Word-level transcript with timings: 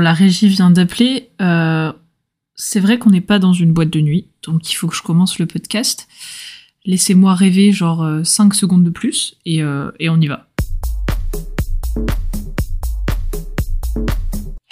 la 0.00 0.12
régie 0.12 0.48
vient 0.48 0.70
d'appeler. 0.70 1.30
Euh, 1.40 1.92
c'est 2.54 2.80
vrai 2.80 2.98
qu'on 2.98 3.10
n'est 3.10 3.20
pas 3.20 3.38
dans 3.38 3.52
une 3.52 3.72
boîte 3.72 3.90
de 3.90 4.00
nuit, 4.00 4.28
donc 4.42 4.70
il 4.70 4.74
faut 4.74 4.88
que 4.88 4.96
je 4.96 5.02
commence 5.02 5.38
le 5.38 5.46
podcast. 5.46 6.08
Laissez-moi 6.84 7.34
rêver 7.34 7.72
genre 7.72 8.06
5 8.24 8.54
secondes 8.54 8.84
de 8.84 8.90
plus 8.90 9.36
et, 9.44 9.58
et 9.98 10.08
on 10.08 10.20
y 10.20 10.26
va. 10.28 10.50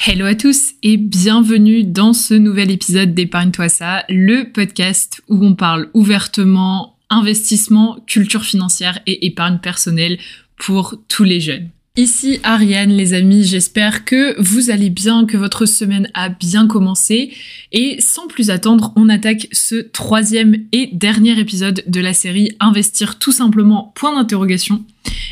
Hello 0.06 0.24
à 0.24 0.34
tous 0.34 0.72
et 0.82 0.96
bienvenue 0.96 1.84
dans 1.84 2.14
ce 2.14 2.32
nouvel 2.32 2.70
épisode 2.70 3.12
d'Épargne-toi 3.12 3.68
ça, 3.68 4.04
le 4.08 4.50
podcast 4.52 5.20
où 5.28 5.44
on 5.44 5.54
parle 5.54 5.90
ouvertement 5.92 6.98
investissement, 7.10 7.98
culture 8.06 8.42
financière 8.42 9.00
et 9.06 9.26
épargne 9.26 9.58
personnelle 9.58 10.18
pour 10.56 10.96
tous 11.08 11.24
les 11.24 11.40
jeunes. 11.40 11.68
Ici 11.98 12.38
Ariane 12.44 12.92
les 12.92 13.12
amis, 13.12 13.42
j'espère 13.42 14.04
que 14.04 14.40
vous 14.40 14.70
allez 14.70 14.88
bien, 14.88 15.26
que 15.26 15.36
votre 15.36 15.66
semaine 15.66 16.08
a 16.14 16.28
bien 16.28 16.68
commencé 16.68 17.32
et 17.72 18.00
sans 18.00 18.28
plus 18.28 18.50
attendre, 18.50 18.92
on 18.94 19.08
attaque 19.08 19.48
ce 19.50 19.74
troisième 19.74 20.66
et 20.70 20.90
dernier 20.92 21.36
épisode 21.40 21.82
de 21.88 22.00
la 22.00 22.12
série 22.12 22.52
Investir 22.60 23.18
tout 23.18 23.32
simplement 23.32 23.92
point 23.96 24.14
d'interrogation. 24.14 24.84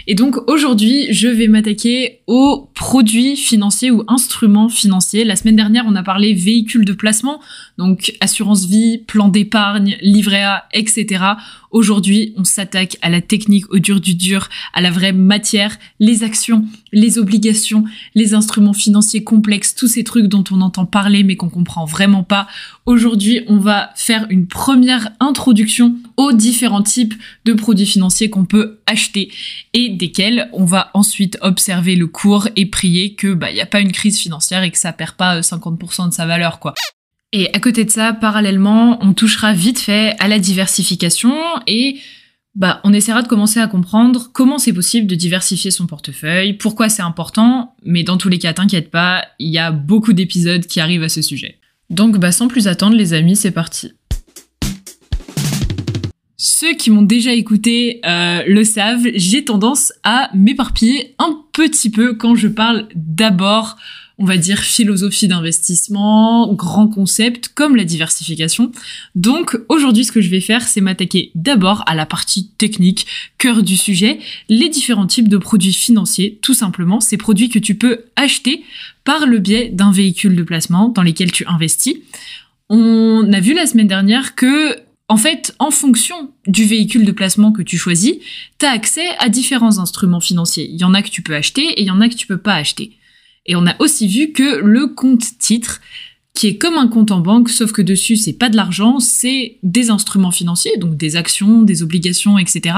Et 0.08 0.14
donc 0.14 0.36
aujourd'hui, 0.48 1.12
je 1.12 1.28
vais 1.28 1.48
m'attaquer 1.48 2.20
aux 2.26 2.70
produits 2.74 3.36
financiers 3.36 3.90
ou 3.90 4.04
instruments 4.06 4.68
financiers. 4.68 5.24
La 5.24 5.34
semaine 5.34 5.56
dernière, 5.56 5.84
on 5.86 5.96
a 5.96 6.02
parlé 6.02 6.32
véhicules 6.32 6.84
de 6.84 6.92
placement, 6.92 7.40
donc 7.76 8.12
assurance 8.20 8.66
vie, 8.66 8.98
plan 8.98 9.28
d'épargne, 9.28 9.96
livret 10.00 10.42
A, 10.42 10.64
etc. 10.72 11.24
Aujourd'hui, 11.76 12.32
on 12.38 12.44
s'attaque 12.44 12.96
à 13.02 13.10
la 13.10 13.20
technique, 13.20 13.70
au 13.70 13.78
dur 13.78 14.00
du 14.00 14.14
dur, 14.14 14.48
à 14.72 14.80
la 14.80 14.90
vraie 14.90 15.12
matière, 15.12 15.76
les 16.00 16.22
actions, 16.22 16.64
les 16.90 17.18
obligations, 17.18 17.84
les 18.14 18.32
instruments 18.32 18.72
financiers 18.72 19.22
complexes, 19.22 19.74
tous 19.74 19.86
ces 19.86 20.02
trucs 20.02 20.24
dont 20.24 20.42
on 20.50 20.62
entend 20.62 20.86
parler 20.86 21.22
mais 21.22 21.36
qu'on 21.36 21.50
comprend 21.50 21.84
vraiment 21.84 22.22
pas. 22.22 22.46
Aujourd'hui, 22.86 23.42
on 23.46 23.58
va 23.58 23.90
faire 23.94 24.26
une 24.30 24.46
première 24.46 25.10
introduction 25.20 25.96
aux 26.16 26.32
différents 26.32 26.82
types 26.82 27.12
de 27.44 27.52
produits 27.52 27.84
financiers 27.84 28.30
qu'on 28.30 28.46
peut 28.46 28.78
acheter 28.86 29.30
et 29.74 29.90
desquels 29.90 30.48
on 30.54 30.64
va 30.64 30.90
ensuite 30.94 31.36
observer 31.42 31.94
le 31.94 32.06
cours 32.06 32.48
et 32.56 32.64
prier 32.64 33.12
que 33.12 33.34
bah 33.34 33.48
a 33.60 33.66
pas 33.66 33.80
une 33.80 33.92
crise 33.92 34.18
financière 34.18 34.62
et 34.62 34.70
que 34.70 34.78
ça 34.78 34.94
perd 34.94 35.12
pas 35.16 35.40
50% 35.40 36.04
euh, 36.04 36.08
de 36.08 36.14
sa 36.14 36.24
valeur 36.24 36.58
quoi. 36.58 36.72
Et 37.32 37.52
à 37.54 37.60
côté 37.60 37.84
de 37.84 37.90
ça, 37.90 38.12
parallèlement, 38.12 38.98
on 39.04 39.12
touchera 39.12 39.52
vite 39.52 39.78
fait 39.78 40.14
à 40.18 40.28
la 40.28 40.38
diversification 40.38 41.34
et 41.66 41.98
bah, 42.54 42.80
on 42.84 42.92
essaiera 42.92 43.22
de 43.22 43.28
commencer 43.28 43.60
à 43.60 43.66
comprendre 43.66 44.30
comment 44.32 44.58
c'est 44.58 44.72
possible 44.72 45.06
de 45.06 45.14
diversifier 45.14 45.70
son 45.70 45.86
portefeuille, 45.86 46.54
pourquoi 46.54 46.88
c'est 46.88 47.02
important, 47.02 47.74
mais 47.84 48.02
dans 48.02 48.16
tous 48.16 48.30
les 48.30 48.38
cas, 48.38 48.54
t'inquiète 48.54 48.90
pas, 48.90 49.24
il 49.38 49.50
y 49.50 49.58
a 49.58 49.72
beaucoup 49.72 50.14
d'épisodes 50.14 50.64
qui 50.64 50.80
arrivent 50.80 51.02
à 51.02 51.10
ce 51.10 51.20
sujet. 51.20 51.58
Donc, 51.90 52.18
bah, 52.18 52.32
sans 52.32 52.48
plus 52.48 52.68
attendre, 52.68 52.96
les 52.96 53.12
amis, 53.12 53.36
c'est 53.36 53.50
parti. 53.50 53.92
Ceux 56.38 56.74
qui 56.74 56.90
m'ont 56.90 57.02
déjà 57.02 57.32
écouté 57.32 58.00
euh, 58.06 58.42
le 58.46 58.64
savent, 58.64 59.06
j'ai 59.14 59.44
tendance 59.44 59.92
à 60.04 60.30
m'éparpiller 60.32 61.14
un 61.18 61.38
petit 61.52 61.90
peu 61.90 62.14
quand 62.14 62.34
je 62.34 62.48
parle 62.48 62.88
d'abord 62.94 63.76
on 64.18 64.24
va 64.24 64.38
dire 64.38 64.60
philosophie 64.60 65.28
d'investissement, 65.28 66.52
grand 66.54 66.88
concept 66.88 67.48
comme 67.48 67.76
la 67.76 67.84
diversification. 67.84 68.72
Donc 69.14 69.58
aujourd'hui 69.68 70.04
ce 70.04 70.12
que 70.12 70.20
je 70.20 70.30
vais 70.30 70.40
faire 70.40 70.66
c'est 70.66 70.80
m'attaquer 70.80 71.30
d'abord 71.34 71.82
à 71.86 71.94
la 71.94 72.06
partie 72.06 72.48
technique, 72.58 73.06
cœur 73.38 73.62
du 73.62 73.76
sujet, 73.76 74.18
les 74.48 74.68
différents 74.68 75.06
types 75.06 75.28
de 75.28 75.36
produits 75.36 75.74
financiers, 75.74 76.38
tout 76.40 76.54
simplement 76.54 77.00
ces 77.00 77.16
produits 77.16 77.50
que 77.50 77.58
tu 77.58 77.74
peux 77.74 78.04
acheter 78.16 78.64
par 79.04 79.26
le 79.26 79.38
biais 79.38 79.68
d'un 79.68 79.92
véhicule 79.92 80.34
de 80.34 80.42
placement 80.42 80.88
dans 80.88 81.02
lesquels 81.02 81.32
tu 81.32 81.46
investis. 81.46 81.96
On 82.68 83.32
a 83.32 83.40
vu 83.40 83.54
la 83.54 83.66
semaine 83.66 83.86
dernière 83.86 84.34
que 84.34 84.76
en 85.08 85.16
fait, 85.16 85.54
en 85.60 85.70
fonction 85.70 86.32
du 86.48 86.64
véhicule 86.64 87.04
de 87.04 87.12
placement 87.12 87.52
que 87.52 87.62
tu 87.62 87.78
choisis, 87.78 88.14
tu 88.58 88.66
as 88.66 88.70
accès 88.70 89.06
à 89.20 89.28
différents 89.28 89.78
instruments 89.78 90.20
financiers. 90.20 90.68
Il 90.68 90.80
y 90.80 90.84
en 90.84 90.94
a 90.94 91.02
que 91.02 91.10
tu 91.10 91.22
peux 91.22 91.36
acheter 91.36 91.62
et 91.62 91.82
il 91.82 91.86
y 91.86 91.92
en 91.92 92.00
a 92.00 92.08
que 92.08 92.16
tu 92.16 92.26
peux 92.26 92.38
pas 92.38 92.54
acheter. 92.54 92.96
Et 93.46 93.56
on 93.56 93.66
a 93.66 93.74
aussi 93.80 94.08
vu 94.08 94.32
que 94.32 94.60
le 94.64 94.88
compte 94.88 95.38
titre, 95.38 95.80
qui 96.34 96.48
est 96.48 96.58
comme 96.58 96.74
un 96.74 96.88
compte 96.88 97.10
en 97.10 97.20
banque, 97.20 97.48
sauf 97.48 97.72
que 97.72 97.82
dessus 97.82 98.16
c'est 98.16 98.34
pas 98.34 98.50
de 98.50 98.56
l'argent, 98.56 99.00
c'est 99.00 99.56
des 99.62 99.90
instruments 99.90 100.30
financiers, 100.30 100.76
donc 100.76 100.96
des 100.96 101.16
actions, 101.16 101.62
des 101.62 101.82
obligations, 101.82 102.38
etc. 102.38 102.76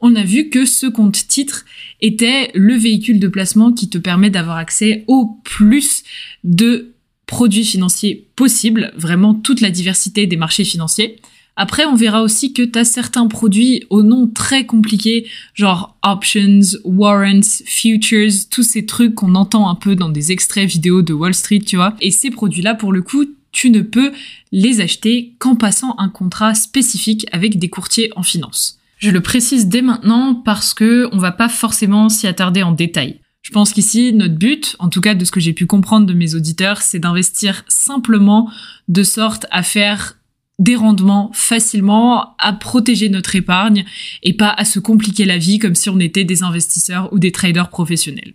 On 0.00 0.16
a 0.16 0.24
vu 0.24 0.48
que 0.48 0.64
ce 0.64 0.86
compte 0.86 1.28
titre 1.28 1.64
était 2.00 2.50
le 2.54 2.74
véhicule 2.74 3.20
de 3.20 3.28
placement 3.28 3.72
qui 3.72 3.90
te 3.90 3.98
permet 3.98 4.30
d'avoir 4.30 4.56
accès 4.56 5.04
au 5.06 5.38
plus 5.44 6.02
de 6.44 6.94
produits 7.26 7.64
financiers 7.64 8.26
possibles, 8.36 8.92
vraiment 8.96 9.34
toute 9.34 9.60
la 9.60 9.70
diversité 9.70 10.26
des 10.26 10.36
marchés 10.36 10.64
financiers. 10.64 11.20
Après, 11.56 11.84
on 11.84 11.94
verra 11.94 12.22
aussi 12.22 12.52
que 12.52 12.62
tu 12.62 12.78
as 12.78 12.84
certains 12.84 13.28
produits 13.28 13.84
au 13.88 14.02
nom 14.02 14.26
très 14.26 14.66
compliqué, 14.66 15.28
genre 15.54 15.96
options, 16.02 16.60
warrants, 16.84 17.62
futures, 17.64 18.32
tous 18.50 18.64
ces 18.64 18.86
trucs 18.86 19.14
qu'on 19.14 19.36
entend 19.36 19.68
un 19.68 19.76
peu 19.76 19.94
dans 19.94 20.08
des 20.08 20.32
extraits 20.32 20.68
vidéo 20.68 21.02
de 21.02 21.12
Wall 21.12 21.34
Street, 21.34 21.60
tu 21.60 21.76
vois. 21.76 21.94
Et 22.00 22.10
ces 22.10 22.30
produits-là, 22.30 22.74
pour 22.74 22.92
le 22.92 23.02
coup, 23.02 23.24
tu 23.52 23.70
ne 23.70 23.82
peux 23.82 24.12
les 24.50 24.80
acheter 24.80 25.34
qu'en 25.38 25.54
passant 25.54 25.94
un 25.98 26.08
contrat 26.08 26.54
spécifique 26.54 27.26
avec 27.30 27.58
des 27.58 27.70
courtiers 27.70 28.10
en 28.16 28.24
finance. 28.24 28.80
Je 28.98 29.10
le 29.10 29.20
précise 29.20 29.68
dès 29.68 29.82
maintenant 29.82 30.34
parce 30.34 30.74
que 30.74 31.08
on 31.12 31.18
va 31.18 31.30
pas 31.30 31.48
forcément 31.48 32.08
s'y 32.08 32.26
attarder 32.26 32.62
en 32.64 32.72
détail. 32.72 33.20
Je 33.42 33.52
pense 33.52 33.72
qu'ici, 33.72 34.12
notre 34.12 34.34
but, 34.34 34.74
en 34.78 34.88
tout 34.88 35.02
cas 35.02 35.14
de 35.14 35.24
ce 35.24 35.30
que 35.30 35.38
j'ai 35.38 35.52
pu 35.52 35.66
comprendre 35.66 36.06
de 36.06 36.14
mes 36.14 36.34
auditeurs, 36.34 36.80
c'est 36.80 36.98
d'investir 36.98 37.62
simplement 37.68 38.50
de 38.88 39.02
sorte 39.02 39.46
à 39.50 39.62
faire 39.62 40.16
des 40.58 40.76
rendements 40.76 41.30
facilement, 41.32 42.34
à 42.38 42.52
protéger 42.52 43.08
notre 43.08 43.36
épargne 43.36 43.84
et 44.22 44.34
pas 44.34 44.50
à 44.50 44.64
se 44.64 44.78
compliquer 44.78 45.24
la 45.24 45.38
vie 45.38 45.58
comme 45.58 45.74
si 45.74 45.90
on 45.90 45.98
était 45.98 46.24
des 46.24 46.42
investisseurs 46.42 47.12
ou 47.12 47.18
des 47.18 47.32
traders 47.32 47.70
professionnels. 47.70 48.34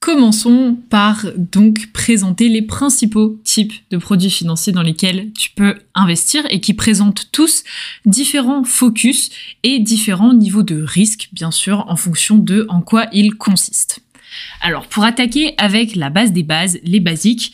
Commençons 0.00 0.78
par 0.88 1.26
donc 1.36 1.92
présenter 1.92 2.48
les 2.48 2.62
principaux 2.62 3.38
types 3.44 3.74
de 3.90 3.98
produits 3.98 4.30
financiers 4.30 4.72
dans 4.72 4.82
lesquels 4.82 5.32
tu 5.32 5.50
peux 5.50 5.74
investir 5.94 6.46
et 6.48 6.60
qui 6.60 6.72
présentent 6.72 7.28
tous 7.30 7.62
différents 8.06 8.64
focus 8.64 9.28
et 9.64 9.80
différents 9.80 10.32
niveaux 10.32 10.62
de 10.62 10.80
risque, 10.80 11.28
bien 11.32 11.50
sûr, 11.50 11.84
en 11.88 11.96
fonction 11.96 12.38
de 12.38 12.64
en 12.70 12.80
quoi 12.80 13.06
ils 13.12 13.34
consistent. 13.34 14.00
Alors, 14.62 14.86
pour 14.86 15.04
attaquer 15.04 15.52
avec 15.58 15.94
la 15.94 16.08
base 16.08 16.32
des 16.32 16.42
bases, 16.42 16.78
les 16.84 17.00
basiques, 17.00 17.52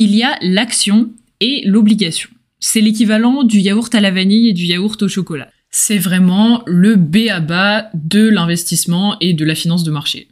il 0.00 0.16
y 0.16 0.24
a 0.24 0.36
l'action 0.40 1.10
et 1.40 1.62
l'obligation. 1.66 2.30
C'est 2.60 2.80
l'équivalent 2.80 3.44
du 3.44 3.60
yaourt 3.60 3.94
à 3.94 4.00
la 4.00 4.10
vanille 4.10 4.48
et 4.48 4.52
du 4.52 4.64
yaourt 4.64 5.00
au 5.02 5.08
chocolat. 5.08 5.48
C'est 5.70 5.98
vraiment 5.98 6.62
le 6.66 6.96
B 6.96 7.28
à 7.30 7.40
bas 7.40 7.88
de 7.94 8.28
l'investissement 8.28 9.16
et 9.20 9.34
de 9.34 9.44
la 9.44 9.54
finance 9.54 9.84
de 9.84 9.90
marché. 9.90 10.28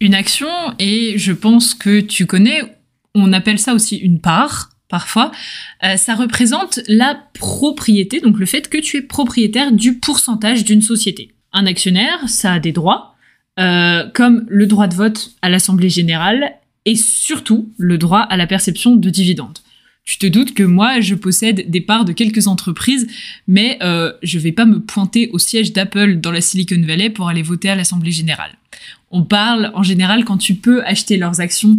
Une 0.00 0.14
action, 0.14 0.48
et 0.78 1.18
je 1.18 1.32
pense 1.32 1.74
que 1.74 2.00
tu 2.00 2.26
connais, 2.26 2.60
on 3.14 3.32
appelle 3.32 3.58
ça 3.58 3.74
aussi 3.74 3.96
une 3.96 4.20
part, 4.20 4.70
parfois, 4.88 5.32
euh, 5.84 5.96
ça 5.96 6.14
représente 6.14 6.80
la 6.86 7.18
propriété, 7.34 8.20
donc 8.20 8.38
le 8.38 8.46
fait 8.46 8.68
que 8.68 8.78
tu 8.78 8.98
es 8.98 9.02
propriétaire 9.02 9.72
du 9.72 9.98
pourcentage 9.98 10.64
d'une 10.64 10.82
société. 10.82 11.32
Un 11.52 11.66
actionnaire, 11.66 12.28
ça 12.28 12.52
a 12.52 12.58
des 12.58 12.72
droits, 12.72 13.14
euh, 13.58 14.04
comme 14.14 14.44
le 14.48 14.66
droit 14.66 14.86
de 14.86 14.94
vote 14.94 15.30
à 15.42 15.48
l'Assemblée 15.48 15.88
générale 15.88 16.52
et 16.84 16.94
surtout 16.94 17.72
le 17.78 17.98
droit 17.98 18.20
à 18.20 18.36
la 18.36 18.46
perception 18.46 18.94
de 18.94 19.10
dividendes 19.10 19.58
tu 20.06 20.18
te 20.18 20.26
doutes 20.26 20.54
que 20.54 20.62
moi, 20.62 21.00
je 21.00 21.16
possède 21.16 21.68
des 21.68 21.80
parts 21.80 22.04
de 22.04 22.12
quelques 22.12 22.46
entreprises, 22.46 23.08
mais 23.48 23.76
euh, 23.82 24.12
je 24.22 24.38
vais 24.38 24.52
pas 24.52 24.64
me 24.64 24.80
pointer 24.80 25.28
au 25.32 25.38
siège 25.38 25.72
d'Apple 25.72 26.20
dans 26.20 26.30
la 26.30 26.40
Silicon 26.40 26.80
Valley 26.86 27.10
pour 27.10 27.28
aller 27.28 27.42
voter 27.42 27.68
à 27.68 27.74
l'Assemblée 27.74 28.12
générale. 28.12 28.52
On 29.10 29.24
parle 29.24 29.72
en 29.74 29.82
général 29.82 30.24
quand 30.24 30.38
tu 30.38 30.54
peux 30.54 30.84
acheter 30.84 31.16
leurs 31.16 31.40
actions 31.40 31.76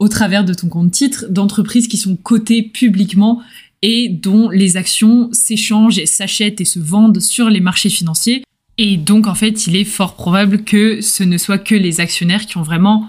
au 0.00 0.08
travers 0.08 0.44
de 0.44 0.54
ton 0.54 0.68
compte 0.68 0.90
titre 0.90 1.26
d'entreprises 1.30 1.86
qui 1.86 1.96
sont 1.96 2.16
cotées 2.16 2.62
publiquement 2.62 3.40
et 3.82 4.08
dont 4.08 4.50
les 4.50 4.76
actions 4.76 5.28
s'échangent 5.32 5.98
et 5.98 6.06
s'achètent 6.06 6.60
et 6.60 6.64
se 6.64 6.80
vendent 6.80 7.20
sur 7.20 7.48
les 7.48 7.60
marchés 7.60 7.90
financiers. 7.90 8.42
Et 8.76 8.96
donc 8.96 9.28
en 9.28 9.34
fait, 9.34 9.68
il 9.68 9.76
est 9.76 9.84
fort 9.84 10.14
probable 10.14 10.64
que 10.64 11.00
ce 11.00 11.22
ne 11.22 11.38
soit 11.38 11.58
que 11.58 11.76
les 11.76 12.00
actionnaires 12.00 12.46
qui 12.46 12.56
ont 12.56 12.62
vraiment 12.62 13.08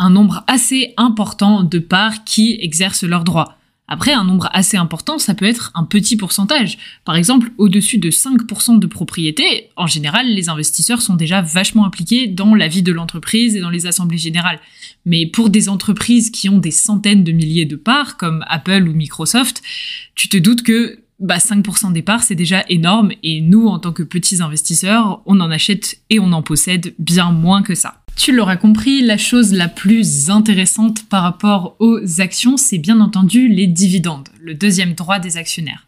un 0.00 0.10
nombre 0.10 0.42
assez 0.48 0.94
important 0.96 1.62
de 1.62 1.78
parts 1.78 2.24
qui 2.24 2.58
exercent 2.60 3.04
leurs 3.04 3.24
droits. 3.24 3.57
Après, 3.88 4.12
un 4.12 4.24
nombre 4.24 4.50
assez 4.52 4.76
important, 4.76 5.18
ça 5.18 5.34
peut 5.34 5.46
être 5.46 5.72
un 5.74 5.84
petit 5.84 6.16
pourcentage. 6.16 6.78
Par 7.04 7.16
exemple, 7.16 7.50
au-dessus 7.56 7.98
de 7.98 8.10
5% 8.10 8.78
de 8.78 8.86
propriété, 8.86 9.70
en 9.76 9.86
général, 9.86 10.28
les 10.28 10.50
investisseurs 10.50 11.00
sont 11.00 11.14
déjà 11.14 11.40
vachement 11.40 11.86
impliqués 11.86 12.26
dans 12.26 12.54
la 12.54 12.68
vie 12.68 12.82
de 12.82 12.92
l'entreprise 12.92 13.56
et 13.56 13.60
dans 13.60 13.70
les 13.70 13.86
assemblées 13.86 14.18
générales. 14.18 14.60
Mais 15.06 15.26
pour 15.26 15.48
des 15.48 15.70
entreprises 15.70 16.30
qui 16.30 16.50
ont 16.50 16.58
des 16.58 16.70
centaines 16.70 17.24
de 17.24 17.32
milliers 17.32 17.64
de 17.64 17.76
parts, 17.76 18.18
comme 18.18 18.44
Apple 18.48 18.86
ou 18.88 18.92
Microsoft, 18.92 19.62
tu 20.14 20.28
te 20.28 20.36
doutes 20.36 20.62
que 20.62 21.00
bah 21.18 21.38
5% 21.38 21.92
des 21.92 22.02
parts, 22.02 22.22
c'est 22.22 22.36
déjà 22.36 22.64
énorme, 22.68 23.10
et 23.22 23.40
nous, 23.40 23.66
en 23.66 23.78
tant 23.78 23.92
que 23.92 24.04
petits 24.04 24.40
investisseurs, 24.40 25.20
on 25.26 25.40
en 25.40 25.50
achète 25.50 26.00
et 26.10 26.20
on 26.20 26.32
en 26.32 26.42
possède 26.42 26.94
bien 26.98 27.32
moins 27.32 27.62
que 27.62 27.74
ça. 27.74 28.02
Tu 28.18 28.32
l'auras 28.32 28.56
compris, 28.56 29.00
la 29.00 29.16
chose 29.16 29.52
la 29.52 29.68
plus 29.68 30.28
intéressante 30.28 31.08
par 31.08 31.22
rapport 31.22 31.76
aux 31.78 32.20
actions, 32.20 32.56
c'est 32.56 32.78
bien 32.78 33.00
entendu 33.00 33.46
les 33.46 33.68
dividendes, 33.68 34.28
le 34.40 34.54
deuxième 34.54 34.94
droit 34.94 35.20
des 35.20 35.36
actionnaires. 35.36 35.86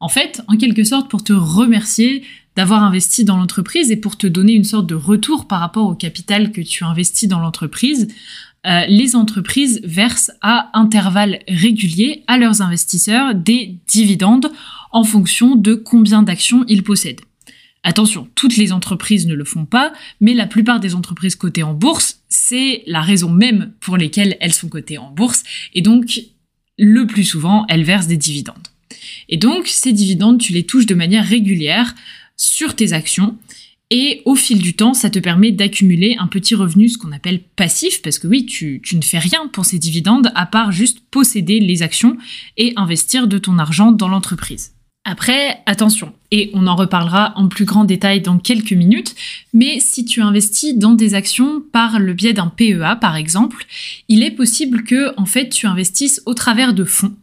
En 0.00 0.08
fait, 0.08 0.42
en 0.48 0.56
quelque 0.56 0.82
sorte, 0.82 1.08
pour 1.08 1.22
te 1.22 1.32
remercier 1.32 2.24
d'avoir 2.56 2.82
investi 2.82 3.24
dans 3.24 3.36
l'entreprise 3.36 3.92
et 3.92 3.96
pour 3.96 4.18
te 4.18 4.26
donner 4.26 4.54
une 4.54 4.64
sorte 4.64 4.88
de 4.88 4.96
retour 4.96 5.46
par 5.46 5.60
rapport 5.60 5.86
au 5.86 5.94
capital 5.94 6.50
que 6.50 6.60
tu 6.60 6.82
as 6.82 6.88
investi 6.88 7.28
dans 7.28 7.38
l'entreprise, 7.38 8.08
euh, 8.66 8.84
les 8.88 9.14
entreprises 9.14 9.80
versent 9.84 10.32
à 10.42 10.76
intervalles 10.76 11.38
réguliers 11.46 12.24
à 12.26 12.36
leurs 12.36 12.62
investisseurs 12.62 13.32
des 13.36 13.78
dividendes 13.86 14.50
en 14.90 15.04
fonction 15.04 15.54
de 15.54 15.74
combien 15.74 16.24
d'actions 16.24 16.64
ils 16.66 16.82
possèdent. 16.82 17.22
Attention, 17.82 18.28
toutes 18.34 18.56
les 18.56 18.72
entreprises 18.72 19.26
ne 19.26 19.34
le 19.34 19.44
font 19.44 19.64
pas, 19.64 19.92
mais 20.20 20.34
la 20.34 20.46
plupart 20.46 20.80
des 20.80 20.94
entreprises 20.94 21.34
cotées 21.34 21.62
en 21.62 21.72
bourse, 21.72 22.20
c'est 22.28 22.82
la 22.86 23.00
raison 23.00 23.30
même 23.30 23.72
pour 23.80 23.96
lesquelles 23.96 24.36
elles 24.40 24.52
sont 24.52 24.68
cotées 24.68 24.98
en 24.98 25.10
bourse, 25.10 25.42
et 25.72 25.80
donc 25.80 26.20
le 26.78 27.06
plus 27.06 27.24
souvent, 27.24 27.64
elles 27.68 27.84
versent 27.84 28.06
des 28.06 28.16
dividendes. 28.16 28.68
Et 29.28 29.36
donc, 29.38 29.66
ces 29.66 29.92
dividendes, 29.92 30.40
tu 30.40 30.52
les 30.52 30.64
touches 30.64 30.86
de 30.86 30.94
manière 30.94 31.24
régulière 31.24 31.94
sur 32.36 32.76
tes 32.76 32.92
actions, 32.92 33.38
et 33.90 34.22
au 34.24 34.36
fil 34.36 34.60
du 34.60 34.74
temps, 34.74 34.94
ça 34.94 35.10
te 35.10 35.18
permet 35.18 35.50
d'accumuler 35.50 36.16
un 36.18 36.26
petit 36.26 36.54
revenu, 36.54 36.88
ce 36.88 36.98
qu'on 36.98 37.12
appelle 37.12 37.40
passif, 37.40 38.02
parce 38.02 38.18
que 38.18 38.28
oui, 38.28 38.46
tu, 38.46 38.80
tu, 38.84 38.96
ne 38.96 39.02
fais 39.02 39.18
rien 39.18 39.48
pour 39.48 39.64
ces 39.64 39.78
dividendes, 39.78 40.30
à 40.34 40.46
part 40.46 40.70
juste 40.70 41.00
posséder 41.10 41.60
les 41.60 41.82
actions 41.82 42.16
et 42.56 42.72
investir 42.76 43.26
de 43.26 43.38
ton 43.38 43.58
argent 43.58 43.90
dans 43.90 44.08
l'entreprise. 44.08 44.72
Après, 45.10 45.60
attention, 45.66 46.12
et 46.30 46.52
on 46.54 46.68
en 46.68 46.76
reparlera 46.76 47.32
en 47.34 47.48
plus 47.48 47.64
grand 47.64 47.82
détail 47.84 48.20
dans 48.20 48.38
quelques 48.38 48.70
minutes, 48.70 49.16
mais 49.52 49.80
si 49.80 50.04
tu 50.04 50.22
investis 50.22 50.76
dans 50.76 50.92
des 50.92 51.14
actions 51.14 51.64
par 51.72 51.98
le 51.98 52.14
biais 52.14 52.32
d'un 52.32 52.46
PEA 52.46 52.94
par 53.00 53.16
exemple, 53.16 53.66
il 54.06 54.22
est 54.22 54.30
possible 54.30 54.84
que 54.84 55.12
en 55.16 55.24
fait 55.24 55.48
tu 55.48 55.66
investisses 55.66 56.22
au 56.26 56.34
travers 56.34 56.74
de 56.74 56.84
fonds 56.84 57.16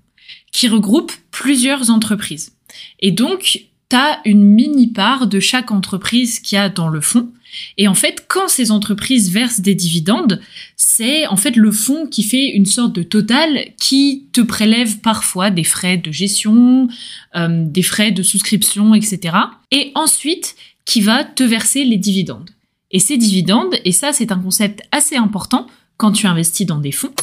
qui 0.52 0.68
regroupent 0.68 1.14
plusieurs 1.32 1.90
entreprises. 1.90 2.52
Et 3.00 3.12
donc, 3.12 3.66
tu 3.90 3.96
as 3.96 4.20
une 4.26 4.44
mini 4.44 4.88
part 4.88 5.26
de 5.26 5.40
chaque 5.40 5.72
entreprise 5.72 6.42
qu'il 6.42 6.58
y 6.58 6.60
a 6.60 6.68
dans 6.68 6.90
le 6.90 7.00
fonds 7.00 7.32
et 7.78 7.88
en 7.88 7.94
fait, 7.94 8.26
quand 8.28 8.48
ces 8.48 8.72
entreprises 8.72 9.32
versent 9.32 9.60
des 9.60 9.76
dividendes, 9.76 10.42
c'est 10.76 11.28
en 11.28 11.38
fait 11.38 11.56
le 11.56 11.72
fonds 11.72 12.08
qui 12.08 12.24
fait 12.24 12.50
une 12.50 12.66
sorte 12.66 12.94
de 12.94 13.04
total 13.04 13.66
qui 13.80 14.28
te 14.34 14.42
prélève 14.42 15.00
parfois 15.00 15.50
des 15.50 15.64
frais 15.64 15.98
de 15.98 16.12
gestion, 16.12 16.88
euh, 17.36 17.64
des 17.66 17.84
frais 17.84 18.12
de 18.12 18.24
souscription, 18.24 18.94
etc. 18.94 19.38
Et 19.72 19.92
ensuite, 19.96 20.56
qui 20.86 21.02
va 21.02 21.24
te 21.24 21.44
verser 21.44 21.84
les 21.84 21.98
dividendes. 21.98 22.50
Et 22.92 23.00
ces 23.00 23.18
dividendes, 23.18 23.76
et 23.84 23.92
ça 23.92 24.14
c'est 24.14 24.32
un 24.32 24.40
concept 24.40 24.82
assez 24.92 25.16
important 25.16 25.68
quand 25.98 26.12
tu 26.12 26.28
investis 26.28 26.66
dans 26.66 26.80
des 26.80 26.92
fonds. 26.92 27.14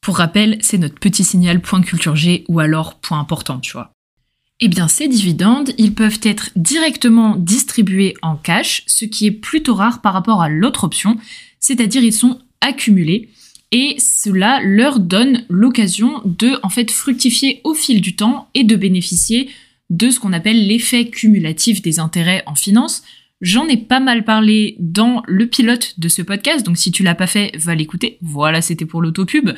Pour 0.00 0.18
rappel, 0.18 0.58
c'est 0.60 0.78
notre 0.78 0.98
petit 0.98 1.24
signal 1.24 1.60
point 1.60 1.82
culture 1.82 2.16
G 2.16 2.44
ou 2.48 2.60
alors 2.60 2.96
point 2.96 3.18
important, 3.18 3.58
tu 3.58 3.72
vois. 3.72 3.92
Eh 4.60 4.68
bien, 4.68 4.88
ces 4.88 5.06
dividendes, 5.06 5.70
ils 5.78 5.94
peuvent 5.94 6.18
être 6.22 6.50
directement 6.56 7.36
distribués 7.36 8.14
en 8.22 8.34
cash, 8.34 8.82
ce 8.86 9.04
qui 9.04 9.26
est 9.26 9.32
plutôt 9.32 9.74
rare 9.74 10.00
par 10.00 10.12
rapport 10.12 10.42
à 10.42 10.48
l'autre 10.48 10.84
option, 10.84 11.16
c'est-à-dire 11.60 12.02
ils 12.02 12.12
sont 12.12 12.40
accumulés 12.60 13.28
et 13.70 13.96
cela 13.98 14.60
leur 14.62 14.98
donne 14.98 15.44
l'occasion 15.48 16.22
de 16.24 16.58
en 16.62 16.70
fait 16.70 16.90
fructifier 16.90 17.60
au 17.64 17.74
fil 17.74 18.00
du 18.00 18.16
temps 18.16 18.48
et 18.54 18.64
de 18.64 18.74
bénéficier 18.74 19.48
de 19.90 20.10
ce 20.10 20.18
qu'on 20.18 20.32
appelle 20.32 20.66
l'effet 20.66 21.08
cumulatif 21.08 21.80
des 21.80 22.00
intérêts 22.00 22.42
en 22.46 22.54
finance. 22.54 23.02
J'en 23.40 23.68
ai 23.68 23.76
pas 23.76 24.00
mal 24.00 24.24
parlé 24.24 24.76
dans 24.80 25.22
le 25.28 25.46
pilote 25.46 25.94
de 25.98 26.08
ce 26.08 26.22
podcast, 26.22 26.66
donc 26.66 26.76
si 26.76 26.90
tu 26.90 27.04
l'as 27.04 27.14
pas 27.14 27.28
fait, 27.28 27.52
va 27.56 27.76
l'écouter. 27.76 28.18
Voilà, 28.22 28.60
c'était 28.60 28.86
pour 28.86 29.00
l'autopub. 29.00 29.50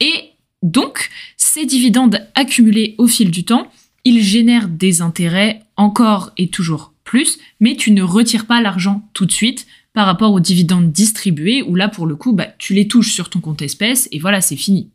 Et 0.00 0.30
donc, 0.62 1.10
ces 1.36 1.66
dividendes 1.66 2.26
accumulés 2.34 2.94
au 2.98 3.06
fil 3.06 3.30
du 3.30 3.44
temps, 3.44 3.70
il 4.04 4.22
génère 4.22 4.68
des 4.68 5.02
intérêts 5.02 5.62
encore 5.76 6.32
et 6.36 6.48
toujours 6.48 6.92
plus, 7.04 7.38
mais 7.60 7.76
tu 7.76 7.90
ne 7.90 8.02
retires 8.02 8.46
pas 8.46 8.60
l'argent 8.60 9.08
tout 9.14 9.26
de 9.26 9.32
suite 9.32 9.66
par 9.94 10.06
rapport 10.06 10.32
aux 10.32 10.40
dividendes 10.40 10.92
distribués, 10.92 11.62
où 11.62 11.74
là, 11.74 11.88
pour 11.88 12.06
le 12.06 12.14
coup, 12.14 12.32
bah, 12.32 12.46
tu 12.58 12.74
les 12.74 12.86
touches 12.86 13.12
sur 13.12 13.30
ton 13.30 13.40
compte 13.40 13.62
espèce 13.62 14.08
et 14.12 14.18
voilà, 14.18 14.40
c'est 14.40 14.56
fini. 14.56 14.90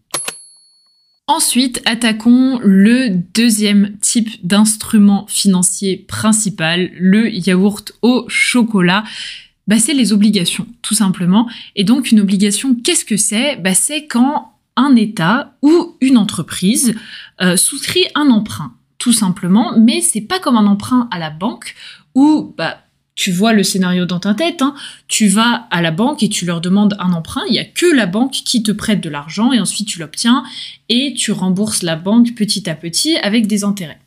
Ensuite, 1.28 1.82
attaquons 1.86 2.60
le 2.62 3.10
deuxième 3.34 3.98
type 4.00 4.30
d'instrument 4.46 5.26
financier 5.28 5.98
principal, 5.98 6.92
le 7.00 7.30
yaourt 7.30 7.94
au 8.02 8.26
chocolat. 8.28 9.04
Bah, 9.68 9.80
c'est 9.80 9.94
les 9.94 10.12
obligations, 10.12 10.68
tout 10.82 10.96
simplement. 10.96 11.50
Et 11.76 11.86
donc, 11.86 12.12
une 12.12 12.20
obligation, 12.20 12.76
qu'est-ce 12.76 13.06
que 13.06 13.18
c'est? 13.18 13.56
Bah, 13.56 13.74
C'est 13.74 14.06
quand 14.06 14.54
un 14.76 14.96
État 14.96 15.56
ou 15.62 15.96
une 16.02 16.18
entreprise 16.18 16.94
euh, 17.42 17.58
souscrit 17.58 18.06
un 18.16 18.30
emprunt 18.30 18.74
tout 19.04 19.12
simplement, 19.12 19.78
mais 19.78 20.00
c'est 20.00 20.22
pas 20.22 20.40
comme 20.40 20.56
un 20.56 20.66
emprunt 20.66 21.10
à 21.12 21.20
la 21.20 21.30
banque 21.30 21.76
où 22.16 22.54
bah 22.58 22.78
tu 23.16 23.34
vois 23.34 23.52
le 23.52 23.62
scénario 23.62 24.06
dans 24.06 24.22
ta 24.22 24.34
tête, 24.34 24.62
hein. 24.62 24.76
tu 25.10 25.28
vas 25.28 25.68
à 25.72 25.82
la 25.82 25.92
banque 25.92 26.24
et 26.24 26.30
tu 26.30 26.46
leur 26.46 26.62
demandes 26.62 26.96
un 27.00 27.12
emprunt, 27.12 27.44
il 27.50 27.54
y 27.54 27.60
a 27.60 27.66
que 27.66 27.86
la 27.86 28.06
banque 28.06 28.32
qui 28.32 28.64
te 28.64 28.72
prête 28.72 29.02
de 29.02 29.10
l'argent 29.10 29.52
et 29.52 29.60
ensuite 29.60 29.90
tu 29.90 30.00
l'obtiens 30.00 30.46
et 30.88 31.14
tu 31.18 31.34
rembourses 31.34 31.84
la 31.84 31.98
banque 31.98 32.34
petit 32.34 32.70
à 32.70 32.76
petit 32.76 33.18
avec 33.18 33.46
des 33.46 33.66
intérêts. 33.66 34.00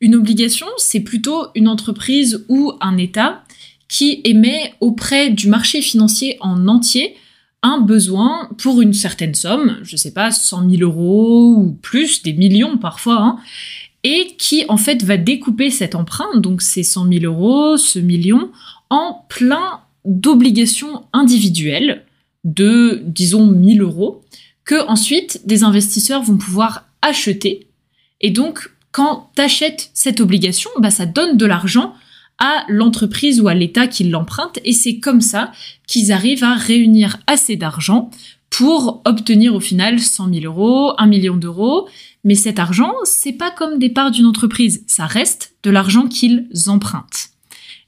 Une 0.00 0.16
obligation, 0.16 0.66
c'est 0.76 1.00
plutôt 1.00 1.46
une 1.54 1.68
entreprise 1.68 2.44
ou 2.48 2.72
un 2.80 2.98
État 2.98 3.44
qui 3.86 4.22
émet 4.24 4.74
auprès 4.80 5.30
du 5.30 5.46
marché 5.46 5.82
financier 5.82 6.36
en 6.40 6.66
entier 6.66 7.16
un 7.62 7.80
besoin 7.80 8.50
pour 8.58 8.82
une 8.82 8.92
certaine 8.92 9.34
somme, 9.34 9.78
je 9.82 9.96
sais 9.96 10.12
pas, 10.12 10.32
100 10.32 10.68
000 10.68 10.82
euros 10.82 11.54
ou 11.56 11.78
plus, 11.80 12.22
des 12.22 12.32
millions 12.32 12.76
parfois, 12.76 13.18
hein, 13.20 13.38
et 14.04 14.34
qui 14.38 14.64
en 14.68 14.76
fait 14.76 15.02
va 15.04 15.16
découper 15.16 15.70
cet 15.70 15.94
emprunt, 15.94 16.36
donc 16.36 16.62
ces 16.62 16.82
100 16.82 17.08
000 17.08 17.24
euros, 17.24 17.76
ce 17.76 17.98
million, 17.98 18.50
en 18.90 19.24
plein 19.28 19.80
d'obligations 20.04 21.04
individuelles 21.12 22.04
de, 22.44 23.02
disons, 23.06 23.46
1000 23.46 23.82
euros, 23.82 24.22
que 24.64 24.86
ensuite 24.88 25.46
des 25.46 25.64
investisseurs 25.64 26.22
vont 26.22 26.36
pouvoir 26.36 26.86
acheter. 27.00 27.68
Et 28.20 28.30
donc, 28.30 28.70
quand 28.90 29.30
tu 29.36 29.42
achètes 29.42 29.90
cette 29.94 30.20
obligation, 30.20 30.70
bah, 30.78 30.90
ça 30.90 31.06
donne 31.06 31.36
de 31.36 31.46
l'argent 31.46 31.94
à 32.38 32.64
l'entreprise 32.68 33.40
ou 33.40 33.48
à 33.48 33.54
l'État 33.54 33.86
qui 33.86 34.04
l'emprunte, 34.04 34.58
et 34.64 34.72
c'est 34.72 34.98
comme 34.98 35.20
ça 35.20 35.52
qu'ils 35.86 36.10
arrivent 36.10 36.44
à 36.44 36.54
réunir 36.54 37.18
assez 37.26 37.56
d'argent 37.56 38.10
pour 38.52 39.00
obtenir 39.06 39.54
au 39.54 39.60
final 39.60 39.98
100 39.98 40.34
000 40.34 40.44
euros, 40.44 40.92
1 40.98 41.06
million 41.06 41.36
d'euros, 41.36 41.88
mais 42.22 42.34
cet 42.34 42.58
argent, 42.58 42.92
c'est 43.04 43.32
pas 43.32 43.50
comme 43.50 43.78
des 43.78 43.88
parts 43.88 44.10
d'une 44.10 44.26
entreprise, 44.26 44.84
ça 44.86 45.06
reste 45.06 45.56
de 45.62 45.70
l'argent 45.70 46.06
qu'ils 46.06 46.48
empruntent. 46.66 47.30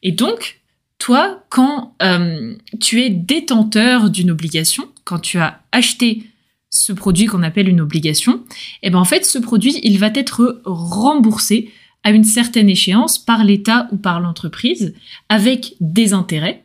Et 0.03 0.11
donc, 0.11 0.63
toi, 0.99 1.45
quand 1.51 1.95
euh, 2.03 2.55
tu 2.81 3.03
es 3.03 3.11
détenteur 3.11 4.09
d'une 4.09 4.31
obligation, 4.31 4.89
quand 5.05 5.19
tu 5.19 5.39
as 5.39 5.61
acheté 5.71 6.25
ce 6.71 6.95
produit 6.95 7.27
qu'on 7.27 7.43
appelle 7.43 7.69
une 7.69 7.83
obligation, 7.83 8.43
eh 8.83 8.89
ben 8.89 8.99
en 8.99 9.05
fait, 9.05 9.27
ce 9.27 9.39
produit, 9.39 9.79
il 9.83 9.99
va 9.99 10.11
être 10.15 10.63
remboursé 10.65 11.71
à 12.05 12.11
une 12.11 12.25
certaine 12.25 12.71
échéance 12.71 13.19
par 13.19 13.45
l'État 13.45 13.87
ou 13.93 13.99
par 13.99 14.19
l'entreprise 14.19 14.95
avec 15.29 15.75
des 15.81 16.15
intérêts. 16.15 16.64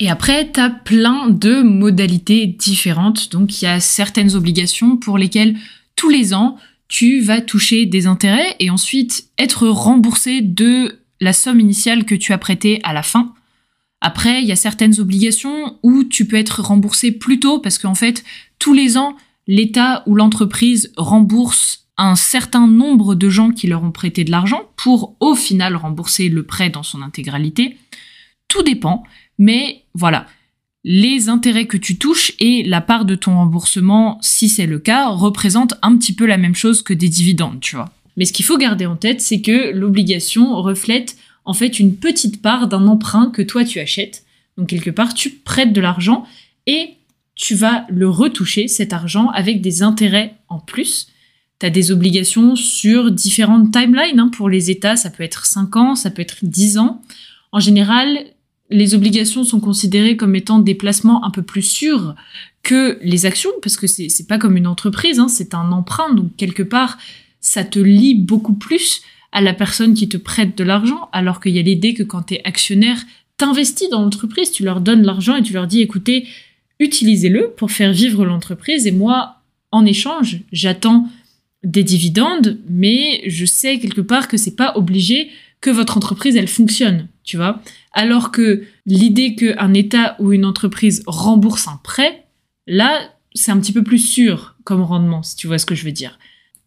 Et 0.00 0.08
après, 0.08 0.50
tu 0.50 0.58
as 0.58 0.70
plein 0.70 1.28
de 1.28 1.60
modalités 1.60 2.46
différentes. 2.46 3.30
Donc, 3.30 3.60
il 3.60 3.66
y 3.66 3.68
a 3.68 3.80
certaines 3.80 4.34
obligations 4.34 4.96
pour 4.96 5.18
lesquelles 5.18 5.56
tous 5.94 6.08
les 6.08 6.32
ans, 6.32 6.56
tu 6.88 7.20
vas 7.20 7.42
toucher 7.42 7.84
des 7.84 8.06
intérêts 8.06 8.56
et 8.58 8.70
ensuite 8.70 9.28
être 9.38 9.68
remboursé 9.68 10.40
de 10.40 10.98
la 11.20 11.34
somme 11.34 11.60
initiale 11.60 12.06
que 12.06 12.14
tu 12.14 12.32
as 12.32 12.38
prêtée 12.38 12.80
à 12.82 12.94
la 12.94 13.02
fin. 13.02 13.34
Après, 14.00 14.40
il 14.40 14.48
y 14.48 14.52
a 14.52 14.56
certaines 14.56 14.98
obligations 14.98 15.78
où 15.82 16.04
tu 16.04 16.26
peux 16.26 16.38
être 16.38 16.62
remboursé 16.62 17.12
plus 17.12 17.38
tôt 17.38 17.58
parce 17.58 17.76
qu'en 17.78 17.94
fait, 17.94 18.24
tous 18.58 18.72
les 18.72 18.96
ans, 18.96 19.14
l'État 19.46 20.02
ou 20.06 20.14
l'entreprise 20.14 20.92
rembourse 20.96 21.86
un 21.98 22.16
certain 22.16 22.66
nombre 22.66 23.14
de 23.14 23.28
gens 23.28 23.50
qui 23.50 23.66
leur 23.66 23.84
ont 23.84 23.92
prêté 23.92 24.24
de 24.24 24.30
l'argent 24.30 24.62
pour 24.76 25.16
au 25.20 25.34
final 25.34 25.76
rembourser 25.76 26.30
le 26.30 26.44
prêt 26.44 26.70
dans 26.70 26.82
son 26.82 27.02
intégralité. 27.02 27.76
Tout 28.48 28.62
dépend, 28.62 29.04
mais 29.40 29.82
voilà 29.94 30.26
les 30.84 31.28
intérêts 31.28 31.66
que 31.66 31.76
tu 31.76 31.98
touches 31.98 32.32
et 32.38 32.62
la 32.62 32.80
part 32.80 33.04
de 33.04 33.14
ton 33.14 33.34
remboursement, 33.36 34.18
si 34.22 34.48
c'est 34.48 34.66
le 34.66 34.78
cas, 34.78 35.08
représentent 35.08 35.74
un 35.82 35.96
petit 35.96 36.14
peu 36.14 36.24
la 36.24 36.38
même 36.38 36.54
chose 36.54 36.82
que 36.82 36.94
des 36.94 37.08
dividendes, 37.08 37.60
tu 37.60 37.76
vois. 37.76 37.90
Mais 38.16 38.24
ce 38.24 38.32
qu'il 38.32 38.44
faut 38.44 38.56
garder 38.56 38.86
en 38.86 38.96
tête, 38.96 39.20
c'est 39.20 39.42
que 39.42 39.72
l'obligation 39.72 40.56
reflète 40.56 41.16
en 41.44 41.52
fait 41.52 41.80
une 41.80 41.96
petite 41.96 42.40
part 42.42 42.66
d'un 42.66 42.86
emprunt 42.86 43.30
que 43.30 43.42
toi 43.42 43.64
tu 43.64 43.78
achètes. 43.78 44.24
Donc 44.56 44.68
quelque 44.68 44.90
part, 44.90 45.14
tu 45.14 45.30
prêtes 45.30 45.72
de 45.72 45.80
l'argent 45.80 46.24
et 46.66 46.94
tu 47.34 47.54
vas 47.54 47.86
le 47.88 48.08
retoucher, 48.08 48.68
cet 48.68 48.92
argent, 48.92 49.28
avec 49.28 49.60
des 49.60 49.82
intérêts 49.82 50.34
en 50.48 50.58
plus. 50.58 51.08
Tu 51.58 51.66
as 51.66 51.70
des 51.70 51.90
obligations 51.92 52.56
sur 52.56 53.10
différentes 53.10 53.70
timelines. 53.70 54.18
Hein. 54.18 54.30
Pour 54.34 54.48
les 54.48 54.70
États, 54.70 54.96
ça 54.96 55.10
peut 55.10 55.22
être 55.22 55.46
5 55.46 55.76
ans, 55.76 55.94
ça 55.94 56.10
peut 56.10 56.22
être 56.22 56.38
10 56.42 56.78
ans. 56.78 57.02
En 57.52 57.60
général, 57.60 58.18
les 58.70 58.94
obligations 58.94 59.44
sont 59.44 59.60
considérées 59.60 60.16
comme 60.16 60.36
étant 60.36 60.58
des 60.58 60.74
placements 60.74 61.24
un 61.24 61.30
peu 61.30 61.42
plus 61.42 61.62
sûrs 61.62 62.14
que 62.62 62.98
les 63.02 63.26
actions, 63.26 63.50
parce 63.62 63.76
que 63.76 63.86
c'est, 63.86 64.26
pas 64.28 64.38
comme 64.38 64.56
une 64.56 64.66
entreprise, 64.66 65.18
hein, 65.18 65.28
c'est 65.28 65.54
un 65.54 65.72
emprunt, 65.72 66.14
donc 66.14 66.36
quelque 66.36 66.62
part, 66.62 66.98
ça 67.40 67.64
te 67.64 67.78
lie 67.78 68.14
beaucoup 68.14 68.54
plus 68.54 69.02
à 69.32 69.40
la 69.40 69.54
personne 69.54 69.94
qui 69.94 70.08
te 70.08 70.16
prête 70.16 70.56
de 70.56 70.64
l'argent, 70.64 71.08
alors 71.12 71.40
qu'il 71.40 71.54
y 71.54 71.58
a 71.58 71.62
l'idée 71.62 71.94
que 71.94 72.02
quand 72.02 72.24
tu 72.24 72.34
es 72.34 72.44
actionnaire, 72.44 73.02
t'investis 73.36 73.88
dans 73.88 74.02
l'entreprise, 74.02 74.50
tu 74.50 74.64
leur 74.64 74.80
donnes 74.80 75.02
l'argent 75.02 75.36
et 75.36 75.42
tu 75.42 75.52
leur 75.52 75.66
dis, 75.66 75.80
écoutez, 75.80 76.26
utilisez-le 76.78 77.50
pour 77.56 77.70
faire 77.70 77.92
vivre 77.92 78.24
l'entreprise, 78.24 78.86
et 78.86 78.92
moi, 78.92 79.36
en 79.72 79.86
échange, 79.86 80.40
j'attends 80.52 81.08
des 81.62 81.84
dividendes, 81.84 82.58
mais 82.68 83.22
je 83.26 83.44
sais 83.44 83.78
quelque 83.78 84.00
part 84.00 84.28
que 84.28 84.36
c'est 84.36 84.56
pas 84.56 84.76
obligé 84.76 85.30
que 85.60 85.70
votre 85.70 85.96
entreprise 85.96 86.36
elle 86.36 86.48
fonctionne, 86.48 87.08
tu 87.22 87.36
vois. 87.36 87.62
Alors 87.92 88.30
que 88.30 88.64
l'idée 88.86 89.34
qu'un 89.34 89.74
État 89.74 90.16
ou 90.20 90.32
une 90.32 90.44
entreprise 90.44 91.02
rembourse 91.06 91.66
un 91.66 91.80
prêt, 91.82 92.26
là, 92.66 93.00
c'est 93.34 93.50
un 93.50 93.58
petit 93.58 93.72
peu 93.72 93.82
plus 93.82 93.98
sûr 93.98 94.56
comme 94.64 94.82
rendement, 94.82 95.22
si 95.22 95.36
tu 95.36 95.46
vois 95.46 95.58
ce 95.58 95.66
que 95.66 95.74
je 95.74 95.84
veux 95.84 95.92
dire. 95.92 96.18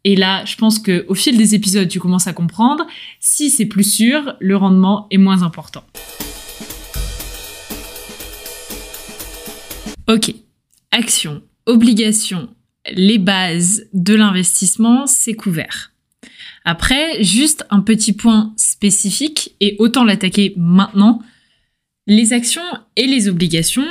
Et 0.03 0.17
là, 0.17 0.43
je 0.43 0.57
pense 0.57 0.79
que 0.79 1.05
au 1.07 1.15
fil 1.15 1.37
des 1.37 1.55
épisodes, 1.55 1.87
tu 1.87 1.99
commences 1.99 2.27
à 2.27 2.33
comprendre. 2.33 2.85
Si 3.21 3.49
c'est 3.49 3.65
plus 3.65 3.89
sûr, 3.89 4.35
le 4.41 4.57
rendement 4.57 5.07
est 5.11 5.17
moins 5.17 5.43
important. 5.43 5.83
Ok. 10.09 10.35
Action, 10.91 11.41
obligation, 11.65 12.49
les 12.91 13.17
bases 13.17 13.87
de 13.93 14.13
l'investissement, 14.13 15.07
c'est 15.07 15.33
couvert. 15.33 15.92
Après, 16.65 17.21
juste 17.23 17.65
un 17.69 17.81
petit 17.81 18.13
point 18.13 18.53
spécifique, 18.57 19.55
et 19.59 19.75
autant 19.79 20.03
l'attaquer 20.03 20.53
maintenant, 20.57 21.21
les 22.07 22.33
actions 22.33 22.61
et 22.95 23.07
les 23.07 23.27
obligations, 23.27 23.87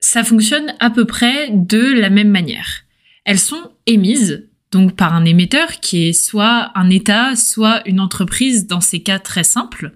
ça 0.00 0.24
fonctionne 0.24 0.74
à 0.80 0.90
peu 0.90 1.04
près 1.04 1.50
de 1.50 1.80
la 1.80 2.10
même 2.10 2.30
manière. 2.30 2.84
Elles 3.24 3.38
sont 3.38 3.70
émises, 3.86 4.48
donc 4.70 4.96
par 4.96 5.14
un 5.14 5.24
émetteur 5.24 5.80
qui 5.80 6.08
est 6.08 6.12
soit 6.12 6.72
un 6.74 6.90
État, 6.90 7.36
soit 7.36 7.86
une 7.86 8.00
entreprise 8.00 8.66
dans 8.66 8.80
ces 8.80 9.02
cas 9.02 9.18
très 9.18 9.44
simples. 9.44 9.92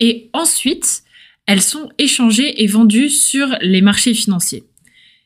Et 0.00 0.30
ensuite, 0.32 1.02
elles 1.46 1.62
sont 1.62 1.90
échangées 1.98 2.62
et 2.62 2.66
vendues 2.66 3.10
sur 3.10 3.48
les 3.60 3.80
marchés 3.80 4.14
financiers. 4.14 4.64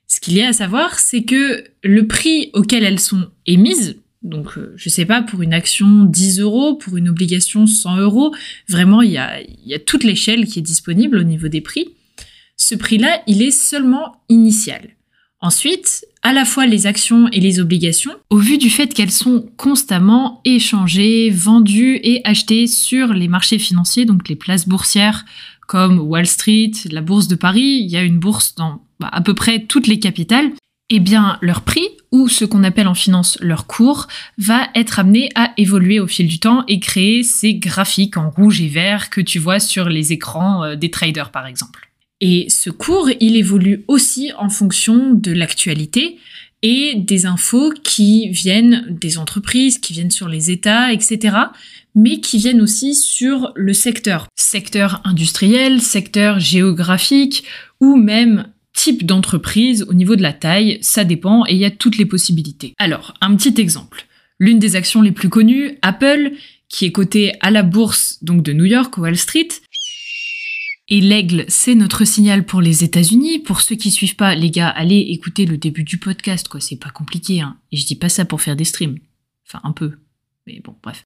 Ce 0.07 0.21
qu'il 0.21 0.35
y 0.35 0.43
a 0.43 0.49
à 0.49 0.53
savoir, 0.53 0.99
c'est 0.99 1.25
que 1.25 1.65
le 1.83 2.07
prix 2.07 2.51
auquel 2.55 2.85
elles 2.85 3.01
sont 3.01 3.31
émises, 3.47 4.02
donc 4.23 4.57
euh, 4.57 4.73
je 4.77 4.89
sais 4.89 5.05
pas, 5.05 5.23
pour 5.23 5.43
une 5.43 5.53
action 5.53 6.05
10 6.05 6.41
euros, 6.41 6.75
pour 6.75 6.97
une 6.97 7.09
obligation 7.09 7.67
100 7.67 7.97
euros, 7.99 8.35
vraiment 8.69 9.03
il 9.03 9.11
y 9.11 9.19
a, 9.19 9.41
y 9.65 9.75
a 9.75 9.79
toute 9.79 10.05
l'échelle 10.05 10.47
qui 10.47 10.59
est 10.61 10.63
disponible 10.63 11.19
au 11.19 11.25
niveau 11.25 11.49
des 11.49 11.61
prix. 11.61 11.89
Ce 12.57 12.75
prix-là, 12.75 13.23
il 13.27 13.43
est 13.43 13.51
seulement 13.51 14.23
initial. 14.29 14.91
Ensuite, 15.41 16.07
à 16.23 16.33
la 16.33 16.45
fois 16.45 16.67
les 16.67 16.87
actions 16.87 17.29
et 17.33 17.41
les 17.41 17.59
obligations, 17.59 18.13
au 18.31 18.37
vu 18.37 18.59
du 18.59 18.71
fait 18.71 18.95
qu'elles 18.95 19.11
sont 19.11 19.45
constamment 19.57 20.41
échangées, 20.45 21.31
vendues 21.31 21.99
et 22.05 22.21
achetées 22.23 22.69
sur 22.69 23.13
les 23.13 23.27
marchés 23.27 23.59
financiers, 23.59 24.05
donc 24.05 24.29
les 24.29 24.37
places 24.37 24.69
boursières 24.69 25.25
comme 25.67 25.99
Wall 25.99 26.27
Street, 26.27 26.71
la 26.91 27.01
bourse 27.01 27.27
de 27.27 27.35
Paris, 27.35 27.81
il 27.83 27.91
y 27.91 27.97
a 27.97 28.03
une 28.03 28.21
bourse 28.21 28.55
dans 28.55 28.83
bah, 29.01 29.09
à 29.11 29.21
peu 29.21 29.35
près 29.35 29.65
toutes 29.65 29.89
les 29.89 29.99
capitales, 29.99 30.53
eh 30.95 31.01
bien 31.01 31.39
leur 31.41 31.63
prix, 31.63 31.89
ou 32.11 32.29
ce 32.29 32.45
qu'on 32.45 32.65
appelle 32.65 32.87
en 32.87 32.95
finance 32.95 33.39
leur 33.41 33.67
cours, 33.67 34.09
va 34.37 34.69
être 34.75 34.99
amené 34.99 35.31
à 35.35 35.53
évoluer 35.57 36.01
au 36.01 36.07
fil 36.07 36.29
du 36.29 36.39
temps 36.39 36.65
et 36.69 36.81
créer 36.81 37.23
ces 37.23 37.55
graphiques 37.55 38.19
en 38.19 38.29
rouge 38.29 38.61
et 38.61 38.69
vert 38.69 39.09
que 39.09 39.23
tu 39.23 39.39
vois 39.39 39.59
sur 39.59 39.89
les 39.89 40.13
écrans 40.13 40.63
euh, 40.65 40.77
des 40.77 40.91
traders 40.91 41.31
par 41.31 41.47
exemple. 41.47 41.89
Et 42.21 42.47
ce 42.51 42.71
cours, 42.71 43.09
il 43.21 43.37
évolue 43.37 43.85
aussi 43.89 44.31
en 44.39 44.51
fonction 44.51 45.15
de 45.15 45.33
l'actualité 45.33 46.19
et 46.61 46.95
des 46.95 47.27
infos 47.27 47.73
qui 47.83 48.29
viennent 48.29 48.87
des 48.89 49.19
entreprises, 49.19 49.79
qui 49.79 49.95
viennent 49.95 50.13
sur 50.13 50.29
les 50.29 50.51
États, 50.51 50.93
etc 50.93 51.47
mais 51.95 52.21
qui 52.21 52.39
viennent 52.39 52.61
aussi 52.61 52.95
sur 52.95 53.53
le 53.55 53.73
secteur. 53.73 54.27
Secteur 54.37 55.01
industriel, 55.05 55.81
secteur 55.81 56.41
géographique 56.41 57.45
ou 57.81 57.97
même 57.97 58.47
type 58.73 59.05
d'entreprise 59.07 59.85
au 59.89 59.95
niveau 59.95 60.17
de 60.17 60.23
la 60.23 60.33
taille, 60.33 60.79
ça 60.81 61.05
dépend 61.05 61.45
et 61.47 61.53
il 61.53 61.59
y 61.59 61.65
a 61.65 61.71
toutes 61.71 61.99
les 61.99 62.07
possibilités. 62.07 62.75
Alors, 62.79 63.15
un 63.21 63.35
petit 63.37 63.61
exemple. 63.61 64.07
L'une 64.39 64.59
des 64.59 64.77
actions 64.77 65.03
les 65.03 65.13
plus 65.13 65.29
connues, 65.29 65.79
Apple, 65.83 66.33
qui 66.69 66.87
est 66.87 66.93
cotée 66.93 67.33
à 67.41 67.51
la 67.51 67.63
bourse 67.63 68.19
donc 68.23 68.43
de 68.43 68.53
New 68.53 68.65
York, 68.65 68.97
Wall 68.99 69.17
Street, 69.17 69.49
et 70.89 71.01
l'aigle, 71.01 71.45
c'est 71.49 71.75
notre 71.75 72.05
signal 72.05 72.45
pour 72.45 72.61
les 72.61 72.85
États-Unis. 72.85 73.39
Pour 73.39 73.61
ceux 73.61 73.77
qui 73.77 73.91
suivent 73.91 74.17
pas, 74.17 74.35
les 74.35 74.51
gars, 74.51 74.69
allez 74.69 74.99
écouter 74.99 75.47
le 75.47 75.57
début 75.57 75.85
du 75.85 75.97
podcast, 75.97 76.49
quoi. 76.49 76.61
C'est 76.61 76.77
pas 76.77 76.91
compliqué, 76.91 77.41
hein. 77.41 77.57
Et 77.71 77.77
je 77.77 77.87
dis 77.87 77.95
pas 77.95 78.09
ça 78.09 78.25
pour 78.25 78.43
faire 78.43 78.57
des 78.57 78.65
streams. 78.65 78.99
Enfin, 79.47 79.61
un 79.65 79.73
peu. 79.73 79.93
Mais 80.47 80.61
bon, 80.63 80.75
bref. 80.83 81.05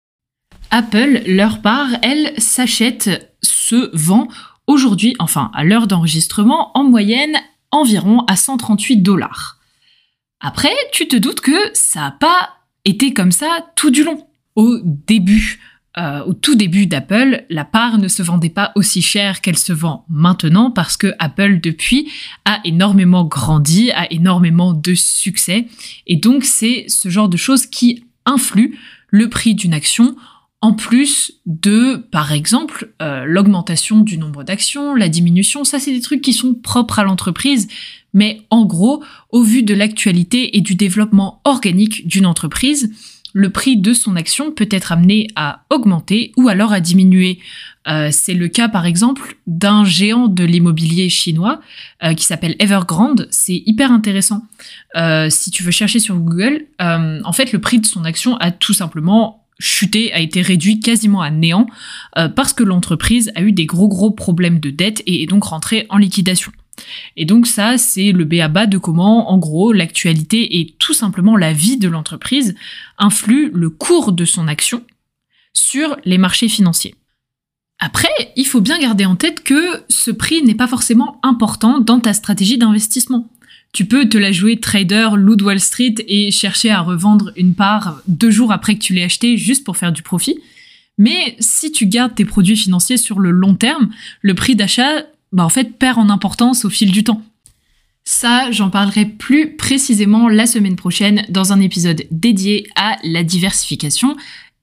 Apple, 0.70 1.22
leur 1.26 1.62
part, 1.62 1.88
elle 2.02 2.32
s'achète, 2.38 3.36
se 3.42 3.90
vend 3.94 4.28
aujourd'hui, 4.66 5.14
enfin 5.18 5.50
à 5.54 5.62
l'heure 5.62 5.86
d'enregistrement, 5.86 6.76
en 6.76 6.84
moyenne 6.84 7.36
environ 7.80 8.24
à 8.26 8.36
138 8.36 8.98
dollars. 8.98 9.58
Après, 10.40 10.74
tu 10.92 11.08
te 11.08 11.16
doutes 11.16 11.40
que 11.40 11.70
ça 11.72 12.00
n'a 12.00 12.10
pas 12.10 12.50
été 12.84 13.12
comme 13.12 13.32
ça 13.32 13.66
tout 13.74 13.90
du 13.90 14.04
long. 14.04 14.26
Au 14.54 14.78
début, 14.84 15.60
euh, 15.98 16.22
au 16.24 16.34
tout 16.34 16.54
début 16.54 16.86
d'Apple, 16.86 17.44
la 17.48 17.64
part 17.64 17.96
ne 17.98 18.08
se 18.08 18.22
vendait 18.22 18.50
pas 18.50 18.72
aussi 18.74 19.00
cher 19.00 19.40
qu'elle 19.40 19.56
se 19.56 19.72
vend 19.72 20.04
maintenant 20.10 20.70
parce 20.70 20.96
que 20.98 21.14
Apple 21.18 21.60
depuis 21.60 22.10
a 22.44 22.60
énormément 22.64 23.24
grandi, 23.24 23.90
a 23.92 24.10
énormément 24.12 24.74
de 24.74 24.94
succès 24.94 25.66
et 26.06 26.16
donc 26.16 26.44
c'est 26.44 26.84
ce 26.88 27.08
genre 27.08 27.30
de 27.30 27.38
choses 27.38 27.64
qui 27.64 28.04
influent 28.26 28.74
le 29.08 29.30
prix 29.30 29.54
d'une 29.54 29.72
action 29.72 30.16
en 30.62 30.72
plus 30.72 31.32
de, 31.44 31.96
par 32.10 32.32
exemple, 32.32 32.92
euh, 33.02 33.24
l'augmentation 33.26 34.00
du 34.00 34.16
nombre 34.16 34.42
d'actions, 34.42 34.94
la 34.94 35.08
diminution, 35.08 35.64
ça 35.64 35.78
c'est 35.78 35.92
des 35.92 36.00
trucs 36.00 36.22
qui 36.22 36.32
sont 36.32 36.54
propres 36.54 36.98
à 36.98 37.04
l'entreprise, 37.04 37.68
mais 38.14 38.40
en 38.48 38.64
gros, 38.64 39.04
au 39.30 39.42
vu 39.42 39.62
de 39.62 39.74
l'actualité 39.74 40.56
et 40.56 40.62
du 40.62 40.74
développement 40.74 41.40
organique 41.44 42.08
d'une 42.08 42.24
entreprise, 42.24 42.90
le 43.34 43.50
prix 43.50 43.76
de 43.76 43.92
son 43.92 44.16
action 44.16 44.50
peut 44.50 44.68
être 44.70 44.92
amené 44.92 45.28
à 45.36 45.66
augmenter 45.68 46.32
ou 46.38 46.48
alors 46.48 46.72
à 46.72 46.80
diminuer. 46.80 47.38
Euh, 47.86 48.08
c'est 48.10 48.32
le 48.32 48.48
cas 48.48 48.68
par 48.68 48.86
exemple 48.86 49.36
d'un 49.46 49.84
géant 49.84 50.26
de 50.26 50.42
l'immobilier 50.42 51.10
chinois 51.10 51.60
euh, 52.02 52.14
qui 52.14 52.24
s'appelle 52.24 52.56
Evergrande. 52.58 53.28
C'est 53.30 53.62
hyper 53.66 53.92
intéressant. 53.92 54.42
si 55.28 55.50
tu 55.50 55.62
veux 55.62 55.70
chercher 55.70 55.98
sur 55.98 56.16
Google, 56.16 56.64
en 56.80 57.32
fait 57.32 57.52
le 57.52 57.60
prix 57.60 57.78
de 57.78 57.84
son 57.84 58.04
action 58.04 58.38
a 58.38 58.50
tout 58.50 58.72
simplement 58.72 59.45
chuté, 59.58 60.12
a 60.12 60.20
été 60.20 60.42
réduit 60.42 60.80
quasiment 60.80 61.22
à 61.22 61.30
néant 61.30 61.66
euh, 62.18 62.28
parce 62.28 62.52
que 62.52 62.62
l'entreprise 62.62 63.32
a 63.34 63.42
eu 63.42 63.52
des 63.52 63.66
gros 63.66 63.88
gros 63.88 64.10
problèmes 64.10 64.60
de 64.60 64.70
dette 64.70 65.02
et 65.06 65.22
est 65.22 65.26
donc 65.26 65.44
rentrée 65.44 65.86
en 65.88 65.98
liquidation. 65.98 66.52
Et 67.16 67.24
donc 67.24 67.46
ça, 67.46 67.78
c'est 67.78 68.12
le 68.12 68.24
béaba 68.24 68.66
de 68.66 68.78
comment, 68.78 69.30
en 69.30 69.38
gros, 69.38 69.72
l'actualité 69.72 70.60
et 70.60 70.76
tout 70.78 70.92
simplement 70.92 71.36
la 71.36 71.52
vie 71.52 71.78
de 71.78 71.88
l'entreprise 71.88 72.54
influe 72.98 73.50
le 73.54 73.70
cours 73.70 74.12
de 74.12 74.24
son 74.24 74.46
action 74.46 74.82
sur 75.54 75.96
les 76.04 76.18
marchés 76.18 76.48
financiers. 76.48 76.94
Après, 77.78 78.32
il 78.36 78.46
faut 78.46 78.60
bien 78.60 78.78
garder 78.78 79.04
en 79.04 79.16
tête 79.16 79.42
que 79.42 79.84
ce 79.88 80.10
prix 80.10 80.42
n'est 80.42 80.54
pas 80.54 80.66
forcément 80.66 81.18
important 81.22 81.80
dans 81.80 82.00
ta 82.00 82.14
stratégie 82.14 82.58
d'investissement. 82.58 83.28
Tu 83.76 83.84
peux 83.84 84.08
te 84.08 84.16
la 84.16 84.32
jouer 84.32 84.56
trader, 84.56 85.10
loot 85.16 85.42
Wall 85.42 85.60
Street 85.60 85.96
et 86.08 86.30
chercher 86.30 86.70
à 86.70 86.80
revendre 86.80 87.30
une 87.36 87.54
part 87.54 88.00
deux 88.08 88.30
jours 88.30 88.50
après 88.50 88.74
que 88.74 88.80
tu 88.80 88.94
l'aies 88.94 89.04
acheté 89.04 89.36
juste 89.36 89.64
pour 89.64 89.76
faire 89.76 89.92
du 89.92 90.00
profit. 90.00 90.38
Mais 90.96 91.36
si 91.40 91.70
tu 91.72 91.84
gardes 91.84 92.14
tes 92.14 92.24
produits 92.24 92.56
financiers 92.56 92.96
sur 92.96 93.20
le 93.20 93.30
long 93.30 93.54
terme, 93.54 93.90
le 94.22 94.32
prix 94.32 94.56
d'achat, 94.56 95.04
bah 95.30 95.44
en 95.44 95.50
fait, 95.50 95.76
perd 95.78 95.98
en 95.98 96.08
importance 96.08 96.64
au 96.64 96.70
fil 96.70 96.90
du 96.90 97.04
temps. 97.04 97.20
Ça, 98.02 98.50
j'en 98.50 98.70
parlerai 98.70 99.04
plus 99.04 99.56
précisément 99.56 100.30
la 100.30 100.46
semaine 100.46 100.76
prochaine 100.76 101.26
dans 101.28 101.52
un 101.52 101.60
épisode 101.60 102.06
dédié 102.10 102.66
à 102.76 102.96
la 103.04 103.24
diversification 103.24 104.16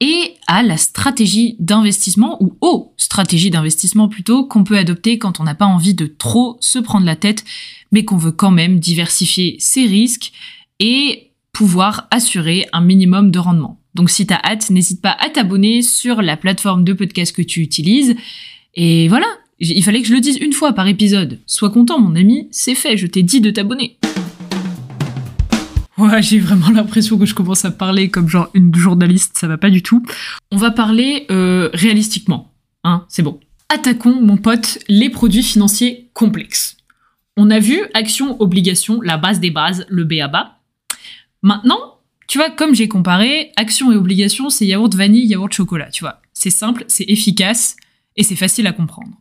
et 0.04 0.36
à 0.48 0.64
la 0.64 0.76
stratégie 0.76 1.56
d'investissement 1.60 2.38
ou 2.44 2.58
aux 2.60 2.94
stratégies 2.98 3.52
d'investissement 3.52 4.10
plutôt 4.10 4.44
qu'on 4.44 4.66
peut 4.66 4.78
adopter 4.78 5.18
quand 5.18 5.40
on 5.40 5.46
n'a 5.46 5.56
pas 5.56 5.66
envie 5.66 5.94
de 5.94 6.08
trop 6.08 6.58
se 6.60 6.78
prendre 6.78 7.06
la 7.06 7.16
tête 7.16 7.46
mais 7.94 8.04
qu'on 8.04 8.18
veut 8.18 8.34
quand 8.34 8.52
même 8.52 8.80
diversifier 8.80 9.56
ses 9.60 9.86
risques 9.86 10.34
et 10.82 11.32
pouvoir 11.54 12.10
assurer 12.12 12.68
un 12.74 12.82
minimum 12.82 13.32
de 13.32 13.40
rendement. 13.40 13.80
Donc 13.96 14.10
si 14.10 14.28
t'as 14.28 14.42
hâte, 14.44 14.72
n'hésite 14.72 15.02
pas 15.02 15.16
à 15.22 15.30
t'abonner 15.30 15.82
sur 15.82 16.22
la 16.22 16.36
plateforme 16.36 16.84
de 16.84 16.92
podcast 16.92 17.34
que 17.34 17.42
tu 17.42 17.62
utilises. 17.62 18.16
Et 18.74 19.08
voilà, 19.08 19.28
il 19.60 19.84
fallait 19.86 20.02
que 20.02 20.08
je 20.10 20.14
le 20.14 20.20
dise 20.20 20.38
une 20.38 20.52
fois 20.52 20.74
par 20.74 20.88
épisode. 20.88 21.40
Sois 21.46 21.70
content 21.70 22.00
mon 22.00 22.16
ami, 22.16 22.50
c'est 22.52 22.76
fait, 22.76 22.98
je 22.98 23.08
t'ai 23.08 23.24
dit 23.24 23.40
de 23.40 23.52
t'abonner. 23.52 23.98
Ouais, 25.98 26.22
j'ai 26.22 26.40
vraiment 26.40 26.70
l'impression 26.70 27.18
que 27.18 27.26
je 27.26 27.36
commence 27.36 27.66
à 27.66 27.72
parler 27.72 28.10
comme 28.10 28.28
genre 28.28 28.50
une 28.54 28.74
journaliste, 28.74 29.38
ça 29.38 29.48
va 29.48 29.58
pas 29.58 29.70
du 29.70 29.84
tout. 29.84 30.04
On 30.52 30.58
va 30.58 30.72
parler 30.72 31.28
euh, 31.30 31.70
réalistiquement, 31.74 32.52
hein, 32.84 33.06
c'est 33.10 33.22
bon. 33.22 33.40
Attaquons, 33.70 34.22
mon 34.22 34.38
pote, 34.38 34.80
les 34.88 35.10
produits 35.10 35.44
financiers 35.44 36.10
complexes. 36.14 36.78
On 37.38 37.50
a 37.50 37.60
vu 37.60 37.80
action, 37.94 38.40
obligation, 38.42 39.02
la 39.02 39.18
base 39.18 39.40
des 39.40 39.52
bases, 39.52 39.86
le 39.90 40.04
BABA. 40.04 40.60
Maintenant, 41.42 42.00
tu 42.28 42.38
vois, 42.38 42.50
comme 42.50 42.74
j'ai 42.74 42.88
comparé, 42.88 43.52
action 43.56 43.92
et 43.92 43.96
obligation, 43.96 44.50
c'est 44.50 44.66
yaourt 44.66 44.94
vanille, 44.94 45.26
yaourt 45.26 45.52
chocolat, 45.54 45.90
tu 45.90 46.04
vois. 46.04 46.22
C'est 46.34 46.50
simple, 46.50 46.86
c'est 46.88 47.06
efficace 47.08 47.76
et 48.16 48.24
c'est 48.24 48.36
facile 48.36 48.68
à 48.68 48.74
comprendre. 48.74 49.14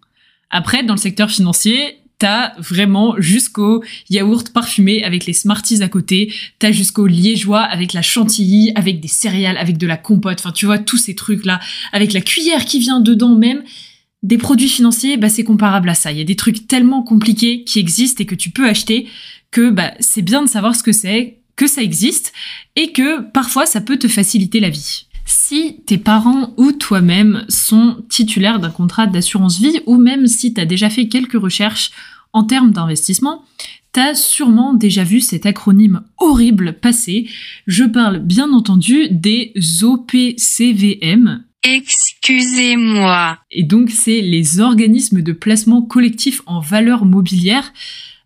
Après, 0.51 0.83
dans 0.83 0.95
le 0.95 1.01
secteur 1.01 1.31
financier, 1.31 2.02
t'as 2.23 2.53
vraiment 2.59 3.17
jusqu'au 3.19 3.83
yaourt 4.09 4.51
parfumé 4.51 5.03
avec 5.03 5.27
les 5.27 5.33
Smarties 5.33 5.83
à 5.83 5.89
côté, 5.89 6.33
t'as 6.61 6.71
jusqu'au 6.71 7.09
liégeois 7.09 7.63
avec 7.63 7.93
la 7.95 8.03
chantilly, 8.03 8.71
avec 8.77 9.01
des 9.01 9.09
céréales, 9.09 9.57
avec 9.57 9.77
de 9.77 9.89
la 9.89 9.97
compote, 9.97 10.39
enfin 10.39 10.53
tu 10.53 10.67
vois, 10.67 10.79
tous 10.79 10.99
ces 10.99 11.17
trucs-là, 11.17 11.59
avec 11.93 12.13
la 12.13 12.21
cuillère 12.21 12.65
qui 12.65 12.79
vient 12.79 13.01
dedans 13.01 13.35
même. 13.35 13.65
Des 14.23 14.39
produits 14.39 14.69
financiers, 14.69 15.17
bah, 15.17 15.29
c'est 15.29 15.43
comparable 15.43 15.89
à 15.89 15.95
ça. 15.95 16.13
Il 16.13 16.19
y 16.19 16.21
a 16.21 16.25
des 16.25 16.37
trucs 16.37 16.69
tellement 16.69 17.03
compliqués 17.03 17.65
qui 17.65 17.81
existent 17.81 18.23
et 18.23 18.27
que 18.27 18.37
tu 18.37 18.51
peux 18.51 18.69
acheter 18.69 19.09
que 19.51 19.71
bah, 19.71 19.93
c'est 19.99 20.23
bien 20.23 20.45
de 20.45 20.49
savoir 20.49 20.77
ce 20.77 20.85
que 20.85 20.93
c'est, 20.93 21.41
que 21.57 21.67
ça 21.67 21.83
existe 21.83 22.33
et 22.77 22.93
que 22.93 23.21
parfois 23.33 23.67
ça 23.67 23.81
peut 23.81 23.99
te 23.99 24.07
faciliter 24.07 24.61
la 24.61 24.71
vie. 24.71 25.07
Si 25.25 25.83
tes 25.87 25.99
parents 25.99 26.55
ou 26.57 26.73
toi-même 26.73 27.45
sont 27.49 28.05
titulaires 28.09 28.61
d'un 28.61 28.71
contrat 28.71 29.07
d'assurance 29.07 29.59
vie 29.59 29.81
ou 29.87 29.97
même 29.97 30.27
si 30.27 30.55
tu 30.55 30.61
as 30.61 30.67
déjà 30.67 30.91
fait 30.91 31.09
quelques 31.09 31.41
recherches 31.41 31.91
en 32.33 32.45
termes 32.45 32.73
d'investissement, 32.73 33.45
T'as 33.93 34.15
sûrement 34.15 34.73
déjà 34.73 35.05
vu 35.05 35.21
cet 35.21 35.45
acronyme 35.45 36.01
horrible 36.17 36.79
passer. 36.81 37.29
Je 37.67 37.85
parle 37.85 38.21
bien 38.21 38.51
entendu 38.51 39.09
des 39.11 39.53
OPCVM. 39.83 41.45
Excusez-moi. 41.63 43.39
Et 43.51 43.65
donc 43.65 43.91
c'est 43.91 44.23
les 44.23 44.61
organismes 44.61 45.21
de 45.21 45.33
placement 45.33 45.83
collectif 45.83 46.41
en 46.47 46.61
valeur 46.61 47.05
mobilière 47.05 47.71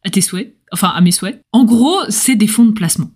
à 0.05 0.11
tes 0.11 0.21
souhaits, 0.21 0.55
enfin 0.73 0.89
à 0.89 1.01
mes 1.01 1.11
souhaits. 1.11 1.41
En 1.51 1.65
gros, 1.65 1.99
c'est 2.11 2.37
des 2.37 2.47
fonds 2.47 2.67
de 2.67 2.71
placement. 2.71 3.11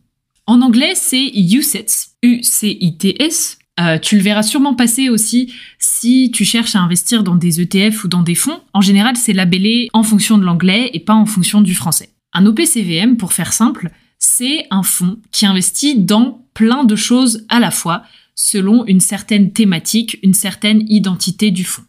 En 0.48 0.60
anglais, 0.60 0.94
c'est 0.96 1.30
UCITS, 1.32 2.16
U-C-I-T-S, 2.24 3.59
euh, 3.80 3.98
tu 3.98 4.16
le 4.16 4.22
verras 4.22 4.42
sûrement 4.42 4.74
passer 4.74 5.08
aussi 5.08 5.52
si 5.78 6.30
tu 6.32 6.44
cherches 6.44 6.76
à 6.76 6.80
investir 6.80 7.22
dans 7.22 7.34
des 7.34 7.60
ETF 7.60 8.04
ou 8.04 8.08
dans 8.08 8.22
des 8.22 8.34
fonds. 8.34 8.60
En 8.74 8.80
général, 8.80 9.16
c'est 9.16 9.32
labellé 9.32 9.88
en 9.92 10.02
fonction 10.02 10.38
de 10.38 10.44
l'anglais 10.44 10.90
et 10.92 11.00
pas 11.00 11.14
en 11.14 11.26
fonction 11.26 11.60
du 11.60 11.74
français. 11.74 12.10
Un 12.32 12.46
OPCVM, 12.46 13.16
pour 13.16 13.32
faire 13.32 13.52
simple, 13.52 13.90
c'est 14.18 14.66
un 14.70 14.82
fonds 14.82 15.18
qui 15.32 15.46
investit 15.46 15.98
dans 15.98 16.44
plein 16.52 16.84
de 16.84 16.96
choses 16.96 17.46
à 17.48 17.58
la 17.58 17.70
fois, 17.70 18.02
selon 18.34 18.84
une 18.86 19.00
certaine 19.00 19.52
thématique, 19.52 20.18
une 20.22 20.34
certaine 20.34 20.84
identité 20.88 21.50
du 21.50 21.64
fonds. 21.64 21.84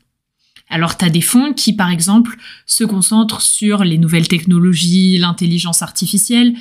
Alors, 0.69 0.97
tu 0.97 1.03
as 1.03 1.09
des 1.09 1.21
fonds 1.21 1.51
qui, 1.51 1.73
par 1.73 1.89
exemple, 1.89 2.37
se 2.65 2.85
concentrent 2.85 3.41
sur 3.41 3.83
les 3.83 3.97
nouvelles 3.97 4.29
technologies, 4.29 5.17
l'intelligence 5.17 5.81
artificielle. 5.81 6.53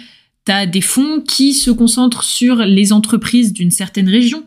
Tu 0.45 0.51
as 0.51 0.67
des 0.67 0.81
fonds 0.81 1.21
qui 1.21 1.55
se 1.55 1.71
concentrent 1.71 2.25
sur 2.25 2.57
les 2.57 2.93
entreprises 2.93 3.53
d'une 3.53 3.71
certaine 3.71 4.09
région 4.09 4.45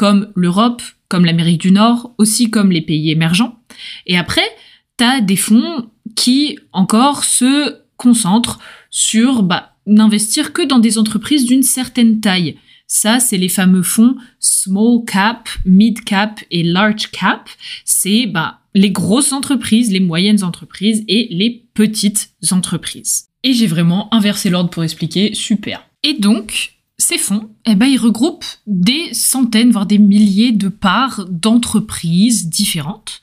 comme 0.00 0.32
l'Europe, 0.34 0.80
comme 1.08 1.26
l'Amérique 1.26 1.60
du 1.60 1.72
Nord, 1.72 2.14
aussi 2.16 2.50
comme 2.50 2.72
les 2.72 2.80
pays 2.80 3.10
émergents. 3.10 3.58
Et 4.06 4.16
après, 4.16 4.48
tu 4.96 5.04
as 5.04 5.20
des 5.20 5.36
fonds 5.36 5.90
qui 6.16 6.58
encore 6.72 7.22
se 7.22 7.82
concentrent 7.98 8.60
sur 8.88 9.42
bah, 9.42 9.74
n'investir 9.86 10.54
que 10.54 10.62
dans 10.62 10.78
des 10.78 10.96
entreprises 10.96 11.44
d'une 11.44 11.62
certaine 11.62 12.20
taille. 12.20 12.56
Ça, 12.86 13.20
c'est 13.20 13.36
les 13.36 13.50
fameux 13.50 13.82
fonds 13.82 14.16
small 14.38 15.04
cap, 15.06 15.50
mid 15.66 16.02
cap 16.02 16.40
et 16.50 16.62
large 16.62 17.10
cap. 17.10 17.50
C'est 17.84 18.24
bah, 18.24 18.60
les 18.72 18.92
grosses 18.92 19.34
entreprises, 19.34 19.92
les 19.92 20.00
moyennes 20.00 20.44
entreprises 20.44 21.04
et 21.08 21.28
les 21.30 21.66
petites 21.74 22.30
entreprises. 22.52 23.28
Et 23.42 23.52
j'ai 23.52 23.66
vraiment 23.66 24.08
inversé 24.14 24.48
l'ordre 24.48 24.70
pour 24.70 24.82
expliquer, 24.82 25.34
super. 25.34 25.86
Et 26.02 26.14
donc, 26.14 26.79
ces 27.00 27.18
fonds, 27.18 27.50
eh 27.66 27.74
ben, 27.74 27.86
ils 27.86 27.98
regroupent 27.98 28.44
des 28.66 29.12
centaines, 29.14 29.70
voire 29.70 29.86
des 29.86 29.98
milliers 29.98 30.52
de 30.52 30.68
parts 30.68 31.26
d'entreprises 31.28 32.48
différentes, 32.48 33.20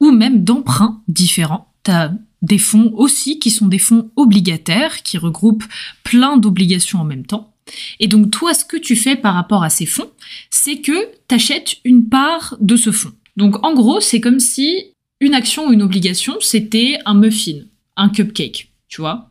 ou 0.00 0.10
même 0.10 0.42
d'emprunts 0.42 1.02
différents. 1.06 1.72
T'as 1.82 2.12
des 2.42 2.58
fonds 2.58 2.92
aussi 2.94 3.38
qui 3.38 3.50
sont 3.50 3.68
des 3.68 3.78
fonds 3.78 4.10
obligataires, 4.16 5.02
qui 5.02 5.18
regroupent 5.18 5.66
plein 6.02 6.38
d'obligations 6.38 7.00
en 7.00 7.04
même 7.04 7.26
temps. 7.26 7.54
Et 8.00 8.08
donc 8.08 8.30
toi, 8.30 8.54
ce 8.54 8.64
que 8.64 8.78
tu 8.78 8.96
fais 8.96 9.16
par 9.16 9.34
rapport 9.34 9.62
à 9.62 9.70
ces 9.70 9.86
fonds, 9.86 10.10
c'est 10.48 10.80
que 10.80 11.08
tu 11.28 11.34
achètes 11.34 11.76
une 11.84 12.08
part 12.08 12.56
de 12.60 12.76
ce 12.76 12.90
fonds. 12.90 13.12
Donc 13.36 13.64
en 13.64 13.74
gros, 13.74 14.00
c'est 14.00 14.20
comme 14.20 14.40
si 14.40 14.94
une 15.20 15.34
action 15.34 15.68
ou 15.68 15.72
une 15.72 15.82
obligation, 15.82 16.36
c'était 16.40 16.98
un 17.04 17.14
muffin, 17.14 17.60
un 17.96 18.08
cupcake, 18.08 18.72
tu 18.88 19.02
vois. 19.02 19.30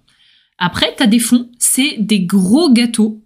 Après, 0.60 0.94
tu 0.96 1.02
as 1.02 1.08
des 1.08 1.20
fonds, 1.20 1.50
c'est 1.58 1.96
des 1.98 2.20
gros 2.20 2.72
gâteaux 2.72 3.24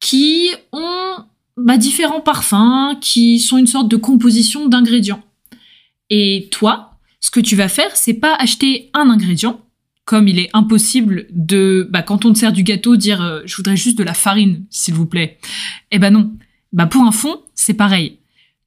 qui 0.00 0.50
ont 0.72 1.16
bah, 1.56 1.76
différents 1.76 2.20
parfums, 2.20 2.98
qui 3.00 3.40
sont 3.40 3.58
une 3.58 3.66
sorte 3.66 3.88
de 3.88 3.96
composition 3.96 4.68
d'ingrédients. 4.68 5.22
Et 6.10 6.48
toi, 6.50 6.98
ce 7.20 7.30
que 7.30 7.40
tu 7.40 7.56
vas 7.56 7.68
faire, 7.68 7.96
c'est 7.96 8.14
pas 8.14 8.34
acheter 8.34 8.90
un 8.94 9.10
ingrédient, 9.10 9.60
comme 10.04 10.28
il 10.28 10.38
est 10.38 10.50
impossible 10.54 11.26
de, 11.30 11.86
bah, 11.90 12.02
quand 12.02 12.24
on 12.24 12.32
te 12.32 12.38
sert 12.38 12.52
du 12.52 12.62
gâteau, 12.62 12.96
dire 12.96 13.20
euh, 13.20 13.42
je 13.44 13.56
voudrais 13.56 13.76
juste 13.76 13.98
de 13.98 14.04
la 14.04 14.14
farine, 14.14 14.64
s'il 14.70 14.94
vous 14.94 15.06
plaît. 15.06 15.38
Eh 15.90 15.98
ben 15.98 16.10
non. 16.10 16.32
Bah 16.72 16.86
pour 16.86 17.02
un 17.02 17.12
fond, 17.12 17.42
c'est 17.54 17.74
pareil. 17.74 18.18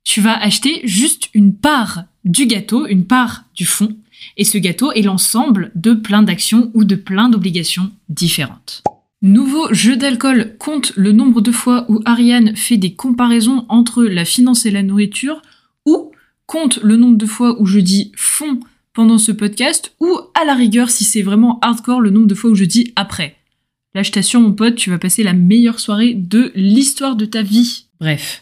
Tu 0.03 0.21
vas 0.21 0.37
acheter 0.37 0.81
juste 0.83 1.29
une 1.33 1.55
part 1.55 2.03
du 2.25 2.45
gâteau, 2.45 2.87
une 2.87 3.05
part 3.05 3.45
du 3.55 3.65
fond, 3.65 3.95
et 4.37 4.43
ce 4.43 4.57
gâteau 4.57 4.91
est 4.91 5.01
l'ensemble 5.01 5.71
de 5.75 5.93
plein 5.93 6.23
d'actions 6.23 6.71
ou 6.73 6.83
de 6.83 6.95
plein 6.95 7.29
d'obligations 7.29 7.91
différentes. 8.09 8.83
Nouveau 9.21 9.71
jeu 9.71 9.97
d'alcool 9.97 10.55
compte 10.57 10.93
le 10.95 11.11
nombre 11.11 11.41
de 11.41 11.51
fois 11.51 11.85
où 11.89 12.01
Ariane 12.05 12.55
fait 12.55 12.77
des 12.77 12.95
comparaisons 12.95 13.65
entre 13.69 14.03
la 14.03 14.25
finance 14.25 14.65
et 14.65 14.71
la 14.71 14.81
nourriture, 14.81 15.43
ou 15.85 16.11
compte 16.47 16.79
le 16.81 16.95
nombre 16.95 17.17
de 17.17 17.27
fois 17.27 17.61
où 17.61 17.67
je 17.67 17.79
dis 17.79 18.11
fond 18.15 18.59
pendant 18.93 19.19
ce 19.19 19.31
podcast, 19.31 19.93
ou 19.99 20.19
à 20.33 20.43
la 20.43 20.55
rigueur, 20.55 20.89
si 20.89 21.03
c'est 21.03 21.21
vraiment 21.21 21.59
hardcore, 21.59 22.01
le 22.01 22.09
nombre 22.09 22.27
de 22.27 22.33
fois 22.33 22.49
où 22.49 22.55
je 22.55 22.65
dis 22.65 22.93
après. 22.95 23.35
Là, 23.93 24.01
je 24.01 24.11
t'assure, 24.11 24.41
mon 24.41 24.53
pote, 24.53 24.75
tu 24.75 24.89
vas 24.89 24.97
passer 24.97 25.21
la 25.21 25.33
meilleure 25.33 25.79
soirée 25.79 26.15
de 26.15 26.51
l'histoire 26.55 27.15
de 27.15 27.25
ta 27.25 27.43
vie. 27.43 27.85
Bref. 27.99 28.41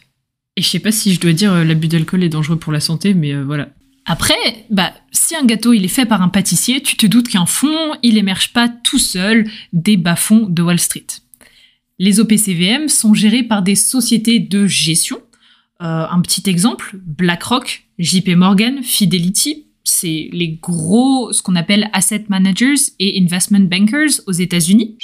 Et 0.55 0.61
je 0.61 0.67
sais 0.67 0.79
pas 0.79 0.91
si 0.91 1.13
je 1.13 1.19
dois 1.19 1.33
dire 1.33 1.53
euh, 1.53 1.63
l'abus 1.63 1.87
d'alcool 1.87 2.23
est 2.23 2.29
dangereux 2.29 2.57
pour 2.57 2.71
la 2.71 2.79
santé, 2.79 3.13
mais 3.13 3.33
euh, 3.33 3.43
voilà. 3.43 3.69
Après, 4.09 4.65
bah, 4.71 4.91
si 5.11 5.35
un 5.35 5.45
gâteau 5.45 5.71
il 5.71 5.85
est 5.85 5.87
fait 5.87 6.07
par 6.07 6.23
un 6.23 6.29
pâtissier, 6.29 6.81
tu 6.81 6.97
te 6.97 7.05
doutes 7.05 7.29
qu'un 7.29 7.45
fond, 7.45 7.93
il 8.01 8.17
émerge 8.17 8.53
pas 8.53 8.67
tout 8.67 8.97
seul 8.97 9.47
des 9.71 9.97
bas-fonds 9.97 10.47
de 10.49 10.63
Wall 10.63 10.79
Street. 10.79 11.05
Les 11.99 12.19
OPCVM 12.19 12.87
sont 12.87 13.13
gérés 13.13 13.43
par 13.43 13.61
des 13.61 13.75
sociétés 13.75 14.39
de 14.39 14.65
gestion. 14.65 15.19
Euh, 15.83 16.07
un 16.09 16.21
petit 16.21 16.49
exemple, 16.49 16.97
BlackRock, 17.05 17.83
JP 17.99 18.29
Morgan, 18.29 18.81
Fidelity, 18.81 19.67
c'est 19.83 20.29
les 20.31 20.57
gros, 20.59 21.31
ce 21.31 21.43
qu'on 21.43 21.55
appelle 21.55 21.91
asset 21.93 22.25
managers 22.29 22.81
et 22.97 23.21
investment 23.21 23.67
bankers 23.69 24.21
aux 24.25 24.31
États-Unis. 24.31 24.97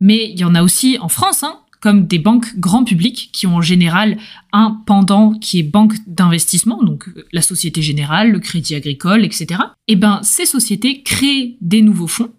Mais 0.00 0.30
il 0.30 0.38
y 0.38 0.44
en 0.44 0.54
a 0.54 0.62
aussi 0.62 0.98
en 1.00 1.08
France, 1.08 1.42
hein, 1.42 1.58
comme 1.80 2.06
des 2.06 2.18
banques 2.18 2.58
grand 2.58 2.84
public 2.84 3.30
qui 3.32 3.46
ont 3.46 3.56
en 3.56 3.60
général 3.62 4.18
un 4.52 4.82
pendant 4.86 5.32
qui 5.34 5.60
est 5.60 5.62
banque 5.62 5.94
d'investissement, 6.06 6.82
donc 6.82 7.08
euh, 7.08 7.26
la 7.32 7.42
Société 7.42 7.82
Générale, 7.82 8.30
le 8.30 8.40
Crédit 8.40 8.74
Agricole, 8.74 9.24
etc. 9.24 9.60
Et 9.86 9.92
eh 9.92 9.96
ben 9.96 10.20
ces 10.22 10.46
sociétés 10.46 11.02
créent 11.02 11.56
des 11.60 11.82
nouveaux 11.82 12.06
fonds 12.06 12.32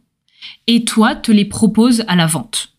et 0.67 0.85
toi 0.85 1.15
te 1.15 1.31
les 1.31 1.45
proposes 1.45 2.03
à 2.07 2.15
la 2.15 2.27
vente. 2.27 2.73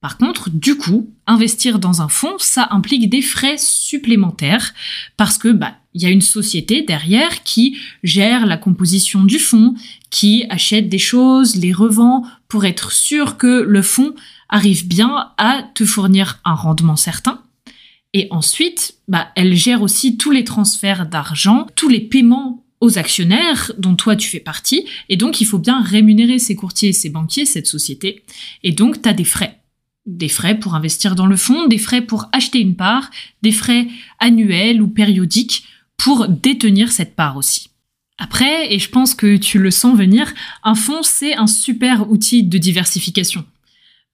Par 0.00 0.18
contre, 0.18 0.50
du 0.50 0.76
coup, 0.76 1.10
investir 1.28 1.78
dans 1.78 2.02
un 2.02 2.08
fonds, 2.08 2.34
ça 2.38 2.66
implique 2.72 3.08
des 3.08 3.22
frais 3.22 3.56
supplémentaires 3.56 4.74
parce 5.16 5.38
que 5.38 5.48
bah 5.48 5.76
il 5.94 6.02
y 6.02 6.06
a 6.06 6.10
une 6.10 6.22
société 6.22 6.82
derrière 6.82 7.42
qui 7.42 7.76
gère 8.02 8.46
la 8.46 8.56
composition 8.56 9.24
du 9.24 9.38
fonds, 9.38 9.74
qui 10.10 10.44
achète 10.48 10.88
des 10.88 10.98
choses, 10.98 11.56
les 11.56 11.72
revend 11.72 12.24
pour 12.48 12.64
être 12.64 12.92
sûr 12.92 13.36
que 13.36 13.62
le 13.62 13.82
fonds 13.82 14.14
arrive 14.52 14.86
bien 14.86 15.30
à 15.38 15.64
te 15.74 15.84
fournir 15.84 16.38
un 16.44 16.54
rendement 16.54 16.94
certain. 16.94 17.42
Et 18.12 18.28
ensuite, 18.30 18.96
bah, 19.08 19.28
elle 19.34 19.56
gère 19.56 19.82
aussi 19.82 20.18
tous 20.18 20.30
les 20.30 20.44
transferts 20.44 21.06
d'argent, 21.06 21.66
tous 21.74 21.88
les 21.88 22.00
paiements 22.00 22.64
aux 22.80 22.98
actionnaires 22.98 23.72
dont 23.78 23.96
toi 23.96 24.14
tu 24.14 24.28
fais 24.28 24.40
partie. 24.40 24.86
Et 25.08 25.16
donc, 25.16 25.40
il 25.40 25.46
faut 25.46 25.58
bien 25.58 25.80
rémunérer 25.80 26.38
ces 26.38 26.54
courtiers, 26.54 26.92
ces 26.92 27.08
banquiers, 27.08 27.46
cette 27.46 27.66
société. 27.66 28.22
Et 28.62 28.72
donc, 28.72 29.00
tu 29.00 29.08
as 29.08 29.14
des 29.14 29.24
frais. 29.24 29.58
Des 30.04 30.28
frais 30.28 30.58
pour 30.58 30.74
investir 30.74 31.14
dans 31.14 31.26
le 31.26 31.36
fonds, 31.36 31.66
des 31.66 31.78
frais 31.78 32.02
pour 32.02 32.28
acheter 32.32 32.60
une 32.60 32.76
part, 32.76 33.08
des 33.40 33.52
frais 33.52 33.88
annuels 34.18 34.82
ou 34.82 34.88
périodiques 34.88 35.64
pour 35.96 36.28
détenir 36.28 36.92
cette 36.92 37.16
part 37.16 37.38
aussi. 37.38 37.70
Après, 38.18 38.74
et 38.74 38.78
je 38.78 38.90
pense 38.90 39.14
que 39.14 39.36
tu 39.36 39.58
le 39.58 39.70
sens 39.70 39.96
venir, 39.96 40.34
un 40.62 40.74
fonds, 40.74 41.02
c'est 41.02 41.36
un 41.36 41.46
super 41.46 42.10
outil 42.10 42.42
de 42.42 42.58
diversification 42.58 43.46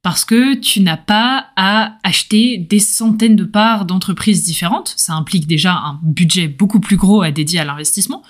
parce 0.02 0.24
que 0.24 0.54
tu 0.54 0.80
n'as 0.80 0.96
pas 0.96 1.48
à 1.56 1.98
acheter 2.02 2.58
des 2.58 2.78
centaines 2.78 3.36
de 3.36 3.44
parts 3.44 3.84
d'entreprises 3.84 4.44
différentes. 4.44 4.94
Ça 4.96 5.14
implique 5.14 5.46
déjà 5.46 5.74
un 5.74 5.98
budget 6.02 6.48
beaucoup 6.48 6.80
plus 6.80 6.96
gros 6.96 7.22
à 7.22 7.30
dédier 7.30 7.60
à 7.60 7.64
l'investissement. 7.64 8.22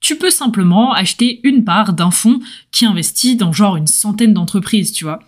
tu 0.00 0.16
peux 0.16 0.30
simplement 0.30 0.92
acheter 0.92 1.40
une 1.44 1.64
part 1.64 1.94
d'un 1.94 2.10
fonds 2.10 2.40
qui 2.70 2.84
investit 2.84 3.36
dans 3.36 3.52
genre 3.52 3.76
une 3.76 3.86
centaine 3.86 4.34
d'entreprises, 4.34 4.92
tu 4.92 5.04
vois. 5.04 5.20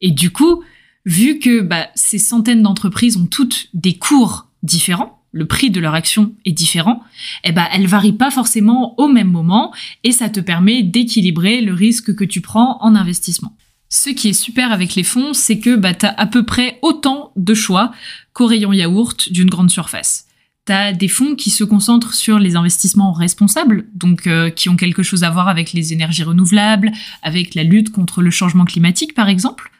Et 0.00 0.12
du 0.12 0.30
coup, 0.30 0.62
vu 1.04 1.40
que 1.40 1.60
bah, 1.62 1.88
ces 1.96 2.18
centaines 2.18 2.62
d'entreprises 2.62 3.16
ont 3.16 3.26
toutes 3.26 3.66
des 3.74 3.98
cours 3.98 4.46
différents, 4.62 5.20
le 5.32 5.46
prix 5.46 5.70
de 5.70 5.80
leur 5.80 5.94
action 5.94 6.34
est 6.44 6.52
différent, 6.52 7.02
eh 7.44 7.52
ben 7.52 7.66
elles 7.72 7.86
varient 7.86 8.12
pas 8.12 8.30
forcément 8.30 8.94
au 8.98 9.08
même 9.08 9.30
moment 9.30 9.72
et 10.04 10.12
ça 10.12 10.28
te 10.28 10.40
permet 10.40 10.82
d'équilibrer 10.82 11.60
le 11.60 11.72
risque 11.72 12.14
que 12.14 12.24
tu 12.24 12.40
prends 12.40 12.78
en 12.82 12.94
investissement. 12.94 13.56
Ce 13.92 14.08
qui 14.08 14.28
est 14.28 14.32
super 14.32 14.70
avec 14.70 14.94
les 14.94 15.02
fonds, 15.02 15.34
c'est 15.34 15.58
que 15.58 15.74
bah, 15.74 15.94
tu 15.94 16.06
as 16.06 16.14
à 16.16 16.26
peu 16.26 16.44
près 16.46 16.78
autant 16.80 17.32
de 17.34 17.54
choix 17.54 17.90
qu'au 18.32 18.46
rayon 18.46 18.72
yaourt 18.72 19.32
d'une 19.32 19.50
grande 19.50 19.70
surface. 19.70 20.26
Tu 20.64 20.72
as 20.72 20.92
des 20.92 21.08
fonds 21.08 21.34
qui 21.34 21.50
se 21.50 21.64
concentrent 21.64 22.14
sur 22.14 22.38
les 22.38 22.54
investissements 22.54 23.12
responsables, 23.12 23.86
donc 23.94 24.28
euh, 24.28 24.48
qui 24.48 24.68
ont 24.68 24.76
quelque 24.76 25.02
chose 25.02 25.24
à 25.24 25.30
voir 25.30 25.48
avec 25.48 25.72
les 25.72 25.92
énergies 25.92 26.22
renouvelables, 26.22 26.92
avec 27.22 27.56
la 27.56 27.64
lutte 27.64 27.90
contre 27.90 28.22
le 28.22 28.30
changement 28.30 28.64
climatique 28.64 29.12
par 29.12 29.28
exemple. 29.28 29.72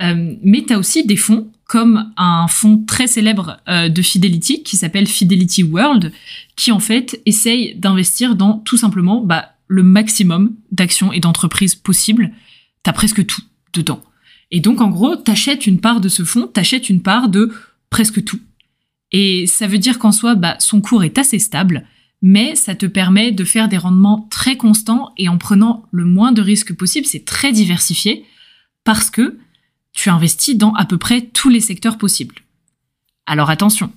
Euh, 0.00 0.34
mais 0.42 0.64
tu 0.66 0.72
as 0.72 0.78
aussi 0.78 1.04
des 1.04 1.16
fonds 1.16 1.52
comme 1.66 2.10
un 2.16 2.48
fonds 2.48 2.82
très 2.86 3.06
célèbre 3.06 3.58
euh, 3.68 3.90
de 3.90 4.00
Fidelity 4.00 4.62
qui 4.62 4.78
s'appelle 4.78 5.06
Fidelity 5.06 5.64
World, 5.64 6.12
qui 6.56 6.72
en 6.72 6.80
fait 6.80 7.20
essaye 7.26 7.74
d'investir 7.74 8.36
dans 8.36 8.54
tout 8.54 8.78
simplement 8.78 9.20
bah, 9.20 9.50
le 9.68 9.82
maximum 9.82 10.54
d'actions 10.72 11.12
et 11.12 11.20
d'entreprises 11.20 11.74
possibles. 11.74 12.32
T'as 12.82 12.94
presque 12.94 13.26
tout 13.26 13.42
dedans. 13.72 14.02
Et 14.50 14.60
donc 14.60 14.80
en 14.80 14.88
gros, 14.88 15.16
t'achètes 15.16 15.66
une 15.66 15.80
part 15.80 16.00
de 16.00 16.08
ce 16.08 16.24
fonds, 16.24 16.46
t'achètes 16.46 16.90
une 16.90 17.02
part 17.02 17.28
de 17.28 17.52
presque 17.88 18.24
tout. 18.24 18.40
Et 19.12 19.46
ça 19.46 19.66
veut 19.66 19.78
dire 19.78 19.98
qu'en 19.98 20.12
soi, 20.12 20.34
bah, 20.34 20.56
son 20.58 20.80
cours 20.80 21.04
est 21.04 21.18
assez 21.18 21.38
stable, 21.38 21.86
mais 22.22 22.54
ça 22.54 22.74
te 22.74 22.86
permet 22.86 23.32
de 23.32 23.44
faire 23.44 23.68
des 23.68 23.78
rendements 23.78 24.28
très 24.30 24.56
constants 24.56 25.12
et 25.16 25.28
en 25.28 25.38
prenant 25.38 25.84
le 25.90 26.04
moins 26.04 26.32
de 26.32 26.42
risques 26.42 26.74
possible. 26.74 27.06
C'est 27.06 27.24
très 27.24 27.52
diversifié 27.52 28.24
parce 28.84 29.10
que 29.10 29.38
tu 29.92 30.10
investis 30.10 30.56
dans 30.56 30.72
à 30.74 30.84
peu 30.84 30.98
près 30.98 31.22
tous 31.22 31.48
les 31.48 31.60
secteurs 31.60 31.98
possibles. 31.98 32.36
Alors 33.26 33.50
attention, 33.50 33.92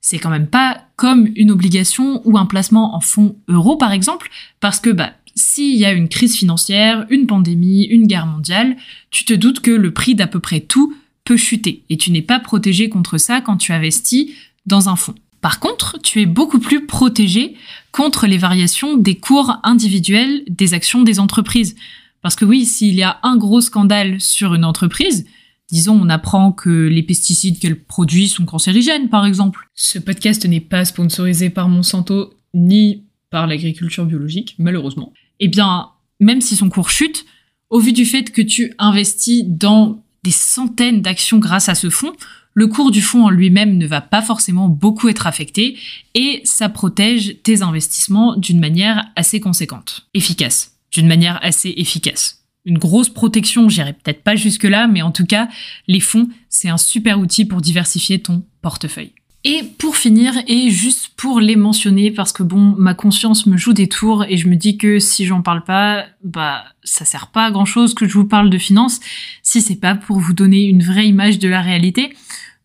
c'est 0.00 0.18
quand 0.18 0.30
même 0.30 0.48
pas 0.48 0.82
comme 0.96 1.28
une 1.34 1.50
obligation 1.50 2.22
ou 2.24 2.38
un 2.38 2.46
placement 2.46 2.94
en 2.94 3.00
fonds 3.00 3.36
euros 3.48 3.76
par 3.76 3.92
exemple, 3.92 4.30
parce 4.60 4.80
que 4.80 4.90
bah 4.90 5.12
s'il 5.34 5.76
y 5.76 5.84
a 5.84 5.92
une 5.92 6.08
crise 6.08 6.36
financière, 6.36 7.06
une 7.10 7.26
pandémie, 7.26 7.84
une 7.84 8.06
guerre 8.06 8.26
mondiale, 8.26 8.76
tu 9.10 9.24
te 9.24 9.34
doutes 9.34 9.60
que 9.60 9.70
le 9.70 9.92
prix 9.92 10.14
d'à 10.14 10.26
peu 10.26 10.40
près 10.40 10.60
tout 10.60 10.94
peut 11.24 11.36
chuter 11.36 11.84
et 11.90 11.96
tu 11.96 12.10
n'es 12.10 12.22
pas 12.22 12.38
protégé 12.38 12.88
contre 12.88 13.18
ça 13.18 13.40
quand 13.40 13.56
tu 13.56 13.72
investis 13.72 14.30
dans 14.66 14.88
un 14.88 14.96
fonds. 14.96 15.14
Par 15.40 15.60
contre, 15.60 15.98
tu 16.00 16.22
es 16.22 16.26
beaucoup 16.26 16.58
plus 16.58 16.86
protégé 16.86 17.54
contre 17.92 18.26
les 18.26 18.38
variations 18.38 18.96
des 18.96 19.16
cours 19.16 19.58
individuels 19.62 20.42
des 20.48 20.72
actions 20.72 21.02
des 21.02 21.20
entreprises. 21.20 21.76
Parce 22.22 22.36
que 22.36 22.46
oui, 22.46 22.64
s'il 22.64 22.94
y 22.94 23.02
a 23.02 23.18
un 23.22 23.36
gros 23.36 23.60
scandale 23.60 24.20
sur 24.20 24.54
une 24.54 24.64
entreprise, 24.64 25.26
disons 25.70 26.00
on 26.00 26.08
apprend 26.08 26.52
que 26.52 26.88
les 26.88 27.02
pesticides 27.02 27.58
qu'elle 27.58 27.78
produit 27.78 28.28
sont 28.28 28.46
cancérigènes 28.46 29.10
par 29.10 29.26
exemple. 29.26 29.68
Ce 29.74 29.98
podcast 29.98 30.46
n'est 30.46 30.60
pas 30.60 30.86
sponsorisé 30.86 31.50
par 31.50 31.68
Monsanto 31.68 32.32
ni 32.54 33.04
par 33.28 33.46
l'agriculture 33.46 34.06
biologique, 34.06 34.54
malheureusement. 34.58 35.12
Eh 35.44 35.48
bien, 35.48 35.90
même 36.20 36.40
si 36.40 36.56
son 36.56 36.70
cours 36.70 36.88
chute, 36.88 37.26
au 37.68 37.78
vu 37.78 37.92
du 37.92 38.06
fait 38.06 38.32
que 38.32 38.40
tu 38.40 38.72
investis 38.78 39.44
dans 39.46 40.02
des 40.22 40.30
centaines 40.30 41.02
d'actions 41.02 41.36
grâce 41.36 41.68
à 41.68 41.74
ce 41.74 41.90
fonds, 41.90 42.14
le 42.54 42.66
cours 42.66 42.90
du 42.90 43.02
fonds 43.02 43.26
en 43.26 43.28
lui-même 43.28 43.76
ne 43.76 43.86
va 43.86 44.00
pas 44.00 44.22
forcément 44.22 44.70
beaucoup 44.70 45.10
être 45.10 45.26
affecté 45.26 45.76
et 46.14 46.40
ça 46.44 46.70
protège 46.70 47.42
tes 47.42 47.60
investissements 47.60 48.36
d'une 48.36 48.58
manière 48.58 49.04
assez 49.16 49.38
conséquente, 49.38 50.08
efficace 50.14 50.78
d'une 50.92 51.08
manière 51.08 51.38
assez 51.42 51.74
efficace. 51.76 52.46
Une 52.64 52.78
grosse 52.78 53.10
protection, 53.10 53.68
j'irai 53.68 53.92
peut-être 53.92 54.22
pas 54.22 54.36
jusque-là, 54.36 54.86
mais 54.86 55.02
en 55.02 55.12
tout 55.12 55.26
cas, 55.26 55.50
les 55.88 56.00
fonds, 56.00 56.30
c'est 56.48 56.70
un 56.70 56.78
super 56.78 57.20
outil 57.20 57.44
pour 57.44 57.60
diversifier 57.60 58.22
ton 58.22 58.46
portefeuille. 58.62 59.12
Et 59.46 59.62
pour 59.62 59.96
finir, 59.96 60.32
et 60.46 60.70
juste 60.70 61.10
pour 61.16 61.38
les 61.38 61.56
mentionner, 61.56 62.10
parce 62.10 62.32
que 62.32 62.42
bon, 62.42 62.74
ma 62.78 62.94
conscience 62.94 63.44
me 63.44 63.58
joue 63.58 63.74
des 63.74 63.88
tours 63.88 64.24
et 64.24 64.38
je 64.38 64.48
me 64.48 64.56
dis 64.56 64.78
que 64.78 64.98
si 64.98 65.26
j'en 65.26 65.42
parle 65.42 65.64
pas, 65.64 66.06
bah, 66.22 66.64
ça 66.82 67.04
sert 67.04 67.26
pas 67.26 67.44
à 67.46 67.50
grand 67.50 67.66
chose 67.66 67.92
que 67.92 68.08
je 68.08 68.14
vous 68.14 68.24
parle 68.24 68.48
de 68.48 68.56
finances 68.56 69.00
si 69.42 69.60
c'est 69.60 69.76
pas 69.76 69.94
pour 69.94 70.18
vous 70.18 70.32
donner 70.32 70.64
une 70.64 70.82
vraie 70.82 71.06
image 71.06 71.38
de 71.38 71.48
la 71.48 71.60
réalité. 71.60 72.14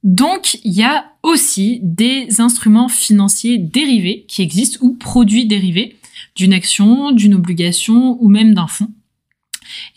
Donc, 0.05 0.57
il 0.63 0.71
y 0.71 0.83
a 0.83 1.11
aussi 1.21 1.81
des 1.83 2.39
instruments 2.39 2.87
financiers 2.87 3.57
dérivés 3.57 4.23
qui 4.29 4.41
existent 4.41 4.79
ou 4.81 4.93
produits 4.93 5.45
dérivés 5.45 5.97
d'une 6.37 6.53
action, 6.53 7.11
d'une 7.11 7.35
obligation 7.35 8.17
ou 8.21 8.29
même 8.29 8.53
d'un 8.53 8.67
fonds. 8.67 8.91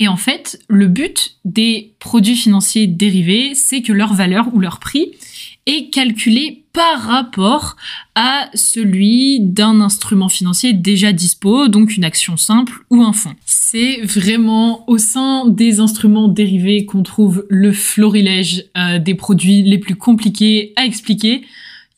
Et 0.00 0.08
en 0.08 0.16
fait, 0.16 0.60
le 0.68 0.88
but 0.88 1.36
des 1.44 1.94
produits 2.00 2.36
financiers 2.36 2.88
dérivés, 2.88 3.54
c'est 3.54 3.82
que 3.82 3.92
leur 3.92 4.14
valeur 4.14 4.52
ou 4.52 4.58
leur 4.58 4.80
prix 4.80 5.12
est 5.66 5.90
calculé 5.90 6.64
par 6.72 7.02
rapport 7.02 7.76
à 8.14 8.48
celui 8.54 9.40
d'un 9.40 9.80
instrument 9.80 10.28
financier 10.28 10.72
déjà 10.72 11.12
dispo, 11.12 11.68
donc 11.68 11.96
une 11.96 12.04
action 12.04 12.36
simple 12.36 12.84
ou 12.90 13.02
un 13.02 13.12
fonds. 13.12 13.34
C'est 13.44 14.00
vraiment 14.02 14.88
au 14.88 14.98
sein 14.98 15.46
des 15.46 15.80
instruments 15.80 16.28
dérivés 16.28 16.86
qu'on 16.86 17.02
trouve 17.02 17.44
le 17.48 17.72
florilège 17.72 18.64
euh, 18.76 18.98
des 18.98 19.14
produits 19.14 19.62
les 19.62 19.78
plus 19.78 19.96
compliqués 19.96 20.72
à 20.76 20.84
expliquer. 20.84 21.42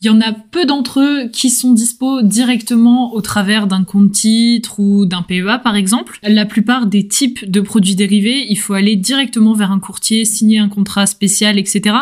Il 0.05 0.09
y 0.09 0.11
en 0.11 0.21
a 0.21 0.33
peu 0.33 0.67
d'entre 0.67 1.01
eux 1.01 1.31
qui 1.33 1.49
sont 1.49 1.73
dispo 1.73 2.21
directement 2.21 3.15
au 3.15 3.23
travers 3.23 3.67
d'un 3.67 3.85
compte 3.85 4.13
titre 4.13 4.79
ou 4.79 5.07
d'un 5.07 5.23
PEA 5.23 5.59
par 5.65 5.77
exemple. 5.77 6.19
La 6.23 6.45
plupart 6.45 6.85
des 6.85 7.09
types 7.09 7.51
de 7.51 7.63
produits 7.63 7.95
dérivés, 7.95 8.45
il 8.51 8.57
faut 8.57 8.75
aller 8.75 8.97
directement 8.97 9.55
vers 9.55 9.73
un 9.73 9.79
courtier, 9.79 10.27
signer 10.27 10.59
un 10.59 10.69
contrat 10.69 11.07
spécial, 11.07 11.59
etc. 11.59 11.97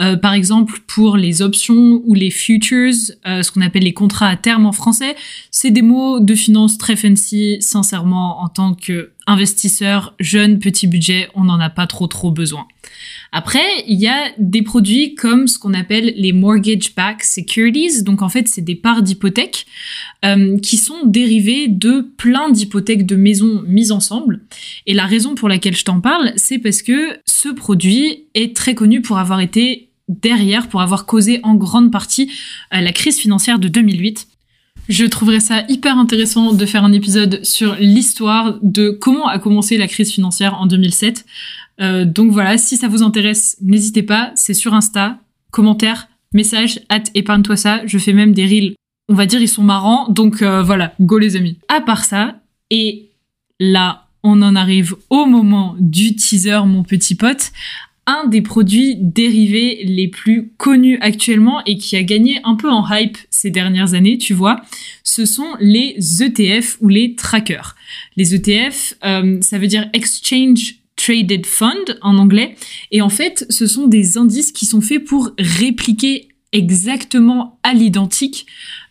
Euh, 0.00 0.16
par 0.16 0.32
exemple, 0.32 0.80
pour 0.86 1.16
les 1.16 1.42
options 1.42 2.02
ou 2.04 2.14
les 2.14 2.30
futures, 2.30 2.94
euh, 3.26 3.42
ce 3.42 3.50
qu'on 3.50 3.60
appelle 3.60 3.82
les 3.82 3.92
contrats 3.92 4.28
à 4.28 4.36
terme 4.36 4.66
en 4.66 4.72
français, 4.72 5.16
c'est 5.50 5.70
des 5.70 5.82
mots 5.82 6.20
de 6.20 6.34
finance 6.34 6.78
très 6.78 6.96
fancy. 6.96 7.56
Sincèrement, 7.60 8.40
en 8.42 8.48
tant 8.48 8.74
que 8.74 9.12
investisseur 9.26 10.14
jeune, 10.18 10.58
petit 10.58 10.86
budget, 10.86 11.28
on 11.34 11.44
n'en 11.44 11.60
a 11.60 11.68
pas 11.68 11.86
trop 11.86 12.06
trop 12.06 12.30
besoin. 12.30 12.66
Après, 13.30 13.84
il 13.86 14.00
y 14.00 14.08
a 14.08 14.30
des 14.38 14.62
produits 14.62 15.14
comme 15.14 15.48
ce 15.48 15.58
qu'on 15.58 15.74
appelle 15.74 16.14
les 16.16 16.32
mortgage-backed 16.32 17.24
securities. 17.24 18.02
Donc 18.02 18.22
en 18.22 18.30
fait, 18.30 18.48
c'est 18.48 18.62
des 18.62 18.74
parts 18.74 19.02
d'hypothèque 19.02 19.66
euh, 20.24 20.58
qui 20.60 20.78
sont 20.78 21.04
dérivées 21.04 21.68
de 21.68 22.10
plein 22.16 22.48
d'hypothèques 22.50 23.04
de 23.04 23.16
maisons 23.16 23.62
mises 23.66 23.92
ensemble. 23.92 24.40
Et 24.86 24.94
la 24.94 25.04
raison 25.04 25.34
pour 25.34 25.50
laquelle 25.50 25.76
je 25.76 25.84
t'en 25.84 26.00
parle, 26.00 26.32
c'est 26.36 26.58
parce 26.58 26.80
que 26.80 27.18
ce 27.26 27.50
produit 27.50 28.24
est 28.34 28.56
très 28.56 28.74
connu 28.74 29.02
pour 29.02 29.18
avoir 29.18 29.40
été 29.40 29.87
derrière, 30.08 30.68
pour 30.68 30.80
avoir 30.80 31.06
causé 31.06 31.40
en 31.42 31.54
grande 31.54 31.92
partie 31.92 32.30
euh, 32.74 32.80
la 32.80 32.92
crise 32.92 33.18
financière 33.18 33.58
de 33.58 33.68
2008. 33.68 34.28
Je 34.88 35.04
trouverais 35.04 35.40
ça 35.40 35.64
hyper 35.68 35.98
intéressant 35.98 36.54
de 36.54 36.66
faire 36.66 36.84
un 36.84 36.92
épisode 36.92 37.44
sur 37.44 37.74
l'histoire 37.76 38.58
de 38.62 38.90
comment 38.90 39.28
a 39.28 39.38
commencé 39.38 39.76
la 39.76 39.86
crise 39.86 40.10
financière 40.10 40.58
en 40.58 40.66
2007. 40.66 41.26
Euh, 41.80 42.04
donc 42.06 42.32
voilà, 42.32 42.56
si 42.56 42.76
ça 42.76 42.88
vous 42.88 43.02
intéresse, 43.02 43.56
n'hésitez 43.60 44.02
pas, 44.02 44.32
c'est 44.34 44.54
sur 44.54 44.74
Insta, 44.74 45.18
commentaire, 45.50 46.08
message, 46.32 46.80
hâte, 46.90 47.10
épargne-toi 47.14 47.56
ça. 47.56 47.82
Je 47.86 47.98
fais 47.98 48.14
même 48.14 48.32
des 48.32 48.46
reels, 48.46 48.74
on 49.08 49.14
va 49.14 49.26
dire 49.26 49.40
ils 49.40 49.48
sont 49.48 49.62
marrants, 49.62 50.08
donc 50.08 50.40
euh, 50.40 50.62
voilà, 50.62 50.94
go 51.00 51.18
les 51.18 51.36
amis. 51.36 51.58
À 51.68 51.82
part 51.82 52.04
ça, 52.04 52.36
et 52.70 53.10
là, 53.60 54.06
on 54.22 54.42
en 54.42 54.56
arrive 54.56 54.96
au 55.10 55.26
moment 55.26 55.76
du 55.78 56.16
teaser, 56.16 56.60
mon 56.66 56.82
petit 56.82 57.14
pote. 57.14 57.52
Un 58.10 58.26
des 58.26 58.40
produits 58.40 58.96
dérivés 58.96 59.84
les 59.84 60.08
plus 60.08 60.50
connus 60.56 60.96
actuellement 61.02 61.62
et 61.66 61.76
qui 61.76 61.94
a 61.94 62.02
gagné 62.02 62.40
un 62.42 62.54
peu 62.54 62.70
en 62.70 62.82
hype 62.90 63.18
ces 63.28 63.50
dernières 63.50 63.92
années, 63.92 64.16
tu 64.16 64.32
vois, 64.32 64.62
ce 65.04 65.26
sont 65.26 65.48
les 65.60 65.94
ETF 66.22 66.78
ou 66.80 66.88
les 66.88 67.16
trackers. 67.16 67.76
Les 68.16 68.34
ETF, 68.34 68.94
euh, 69.04 69.36
ça 69.42 69.58
veut 69.58 69.66
dire 69.66 69.90
Exchange 69.92 70.76
Traded 70.96 71.44
Fund 71.44 71.98
en 72.00 72.16
anglais. 72.16 72.56
Et 72.92 73.02
en 73.02 73.10
fait, 73.10 73.44
ce 73.50 73.66
sont 73.66 73.86
des 73.86 74.16
indices 74.16 74.52
qui 74.52 74.64
sont 74.64 74.80
faits 74.80 75.04
pour 75.04 75.32
répliquer 75.38 76.28
exactement 76.52 77.58
à 77.62 77.74
l'identique 77.74 78.46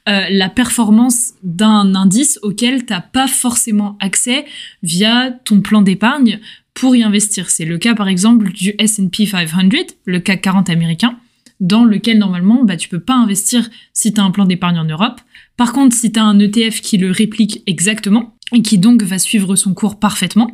euh, 0.07 0.27
la 0.29 0.47
performance 0.47 1.33
d'un 1.41 1.95
indice 1.95 2.39
auquel 2.43 2.85
t'as 2.85 3.01
pas 3.01 3.27
forcément 3.27 3.97
accès 3.99 4.45
via 4.83 5.31
ton 5.43 5.61
plan 5.61 5.81
d'épargne 5.81 6.39
pour 6.77 6.95
y 6.95 7.01
investir. 7.01 7.49
C'est 7.49 7.65
le 7.65 7.79
cas 7.79 7.95
par 7.95 8.07
exemple 8.07 8.51
du 8.51 8.75
S&P 8.77 9.25
500, 9.25 9.57
le 10.05 10.19
CAC 10.19 10.41
40 10.43 10.69
américain, 10.69 11.17
dans 11.59 11.83
lequel 11.83 12.19
normalement 12.19 12.63
bah, 12.63 12.77
tu 12.77 12.87
peux 12.87 12.99
pas 12.99 13.15
investir 13.15 13.67
si 13.93 14.13
tu 14.13 14.21
as 14.21 14.23
un 14.23 14.29
plan 14.29 14.45
d'épargne 14.45 14.77
en 14.77 14.85
Europe. 14.85 15.19
Par 15.57 15.73
contre, 15.73 15.95
si 15.95 16.11
tu 16.11 16.19
as 16.19 16.23
un 16.23 16.39
ETF 16.39 16.81
qui 16.81 16.97
le 16.97 17.09
réplique 17.09 17.63
exactement, 17.65 18.35
et 18.53 18.61
qui 18.61 18.77
donc 18.77 19.01
va 19.01 19.17
suivre 19.17 19.55
son 19.55 19.73
cours 19.73 19.99
parfaitement, 19.99 20.51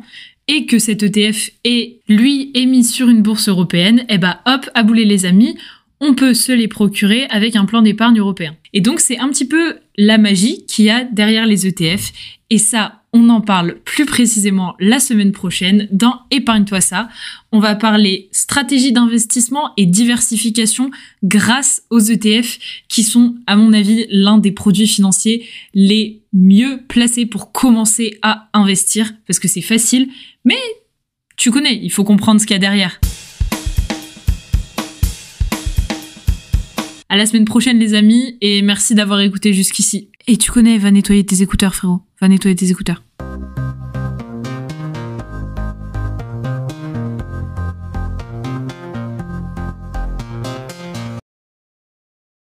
et 0.48 0.64
que 0.64 0.78
cet 0.78 1.02
ETF 1.02 1.50
est, 1.64 1.98
lui, 2.08 2.50
émis 2.54 2.84
sur 2.84 3.10
une 3.10 3.20
bourse 3.20 3.48
européenne, 3.48 4.04
eh 4.08 4.16
bah 4.16 4.40
hop, 4.46 4.68
à 4.74 4.82
bouler 4.82 5.04
les 5.04 5.26
amis, 5.26 5.58
on 6.00 6.14
peut 6.14 6.32
se 6.32 6.52
les 6.52 6.68
procurer 6.68 7.26
avec 7.28 7.54
un 7.54 7.66
plan 7.66 7.82
d'épargne 7.82 8.18
européen. 8.18 8.56
Et 8.72 8.80
donc 8.80 9.00
c'est 9.00 9.18
un 9.18 9.28
petit 9.28 9.46
peu 9.46 9.76
la 9.96 10.18
magie 10.18 10.64
qu'il 10.66 10.86
y 10.86 10.90
a 10.90 11.04
derrière 11.04 11.46
les 11.46 11.66
ETF. 11.66 12.12
Et 12.50 12.58
ça, 12.58 13.02
on 13.12 13.28
en 13.28 13.40
parle 13.40 13.76
plus 13.84 14.06
précisément 14.06 14.74
la 14.80 14.98
semaine 14.98 15.30
prochaine 15.30 15.88
dans 15.92 16.22
Épargne-toi 16.32 16.80
ça. 16.80 17.08
On 17.52 17.60
va 17.60 17.76
parler 17.76 18.28
stratégie 18.32 18.92
d'investissement 18.92 19.70
et 19.76 19.86
diversification 19.86 20.90
grâce 21.22 21.82
aux 21.90 22.00
ETF 22.00 22.58
qui 22.88 23.04
sont, 23.04 23.36
à 23.46 23.56
mon 23.56 23.72
avis, 23.72 24.06
l'un 24.10 24.38
des 24.38 24.52
produits 24.52 24.88
financiers 24.88 25.46
les 25.74 26.22
mieux 26.32 26.80
placés 26.88 27.24
pour 27.24 27.52
commencer 27.52 28.18
à 28.22 28.48
investir 28.52 29.12
parce 29.28 29.38
que 29.38 29.48
c'est 29.48 29.62
facile, 29.62 30.08
mais 30.44 30.58
tu 31.36 31.52
connais, 31.52 31.78
il 31.82 31.90
faut 31.90 32.04
comprendre 32.04 32.40
ce 32.40 32.46
qu'il 32.46 32.54
y 32.54 32.56
a 32.56 32.60
derrière. 32.60 32.98
À 37.14 37.16
la 37.16 37.26
semaine 37.26 37.44
prochaine 37.44 37.78
les 37.78 37.94
amis 37.94 38.36
et 38.40 38.60
merci 38.60 38.96
d'avoir 38.96 39.20
écouté 39.20 39.52
jusqu'ici. 39.52 40.08
Et 40.26 40.36
tu 40.36 40.50
connais, 40.50 40.78
va 40.78 40.90
nettoyer 40.90 41.24
tes 41.24 41.42
écouteurs 41.42 41.72
frérot, 41.72 42.00
va 42.20 42.26
nettoyer 42.26 42.56
tes 42.56 42.72
écouteurs. 42.72 43.03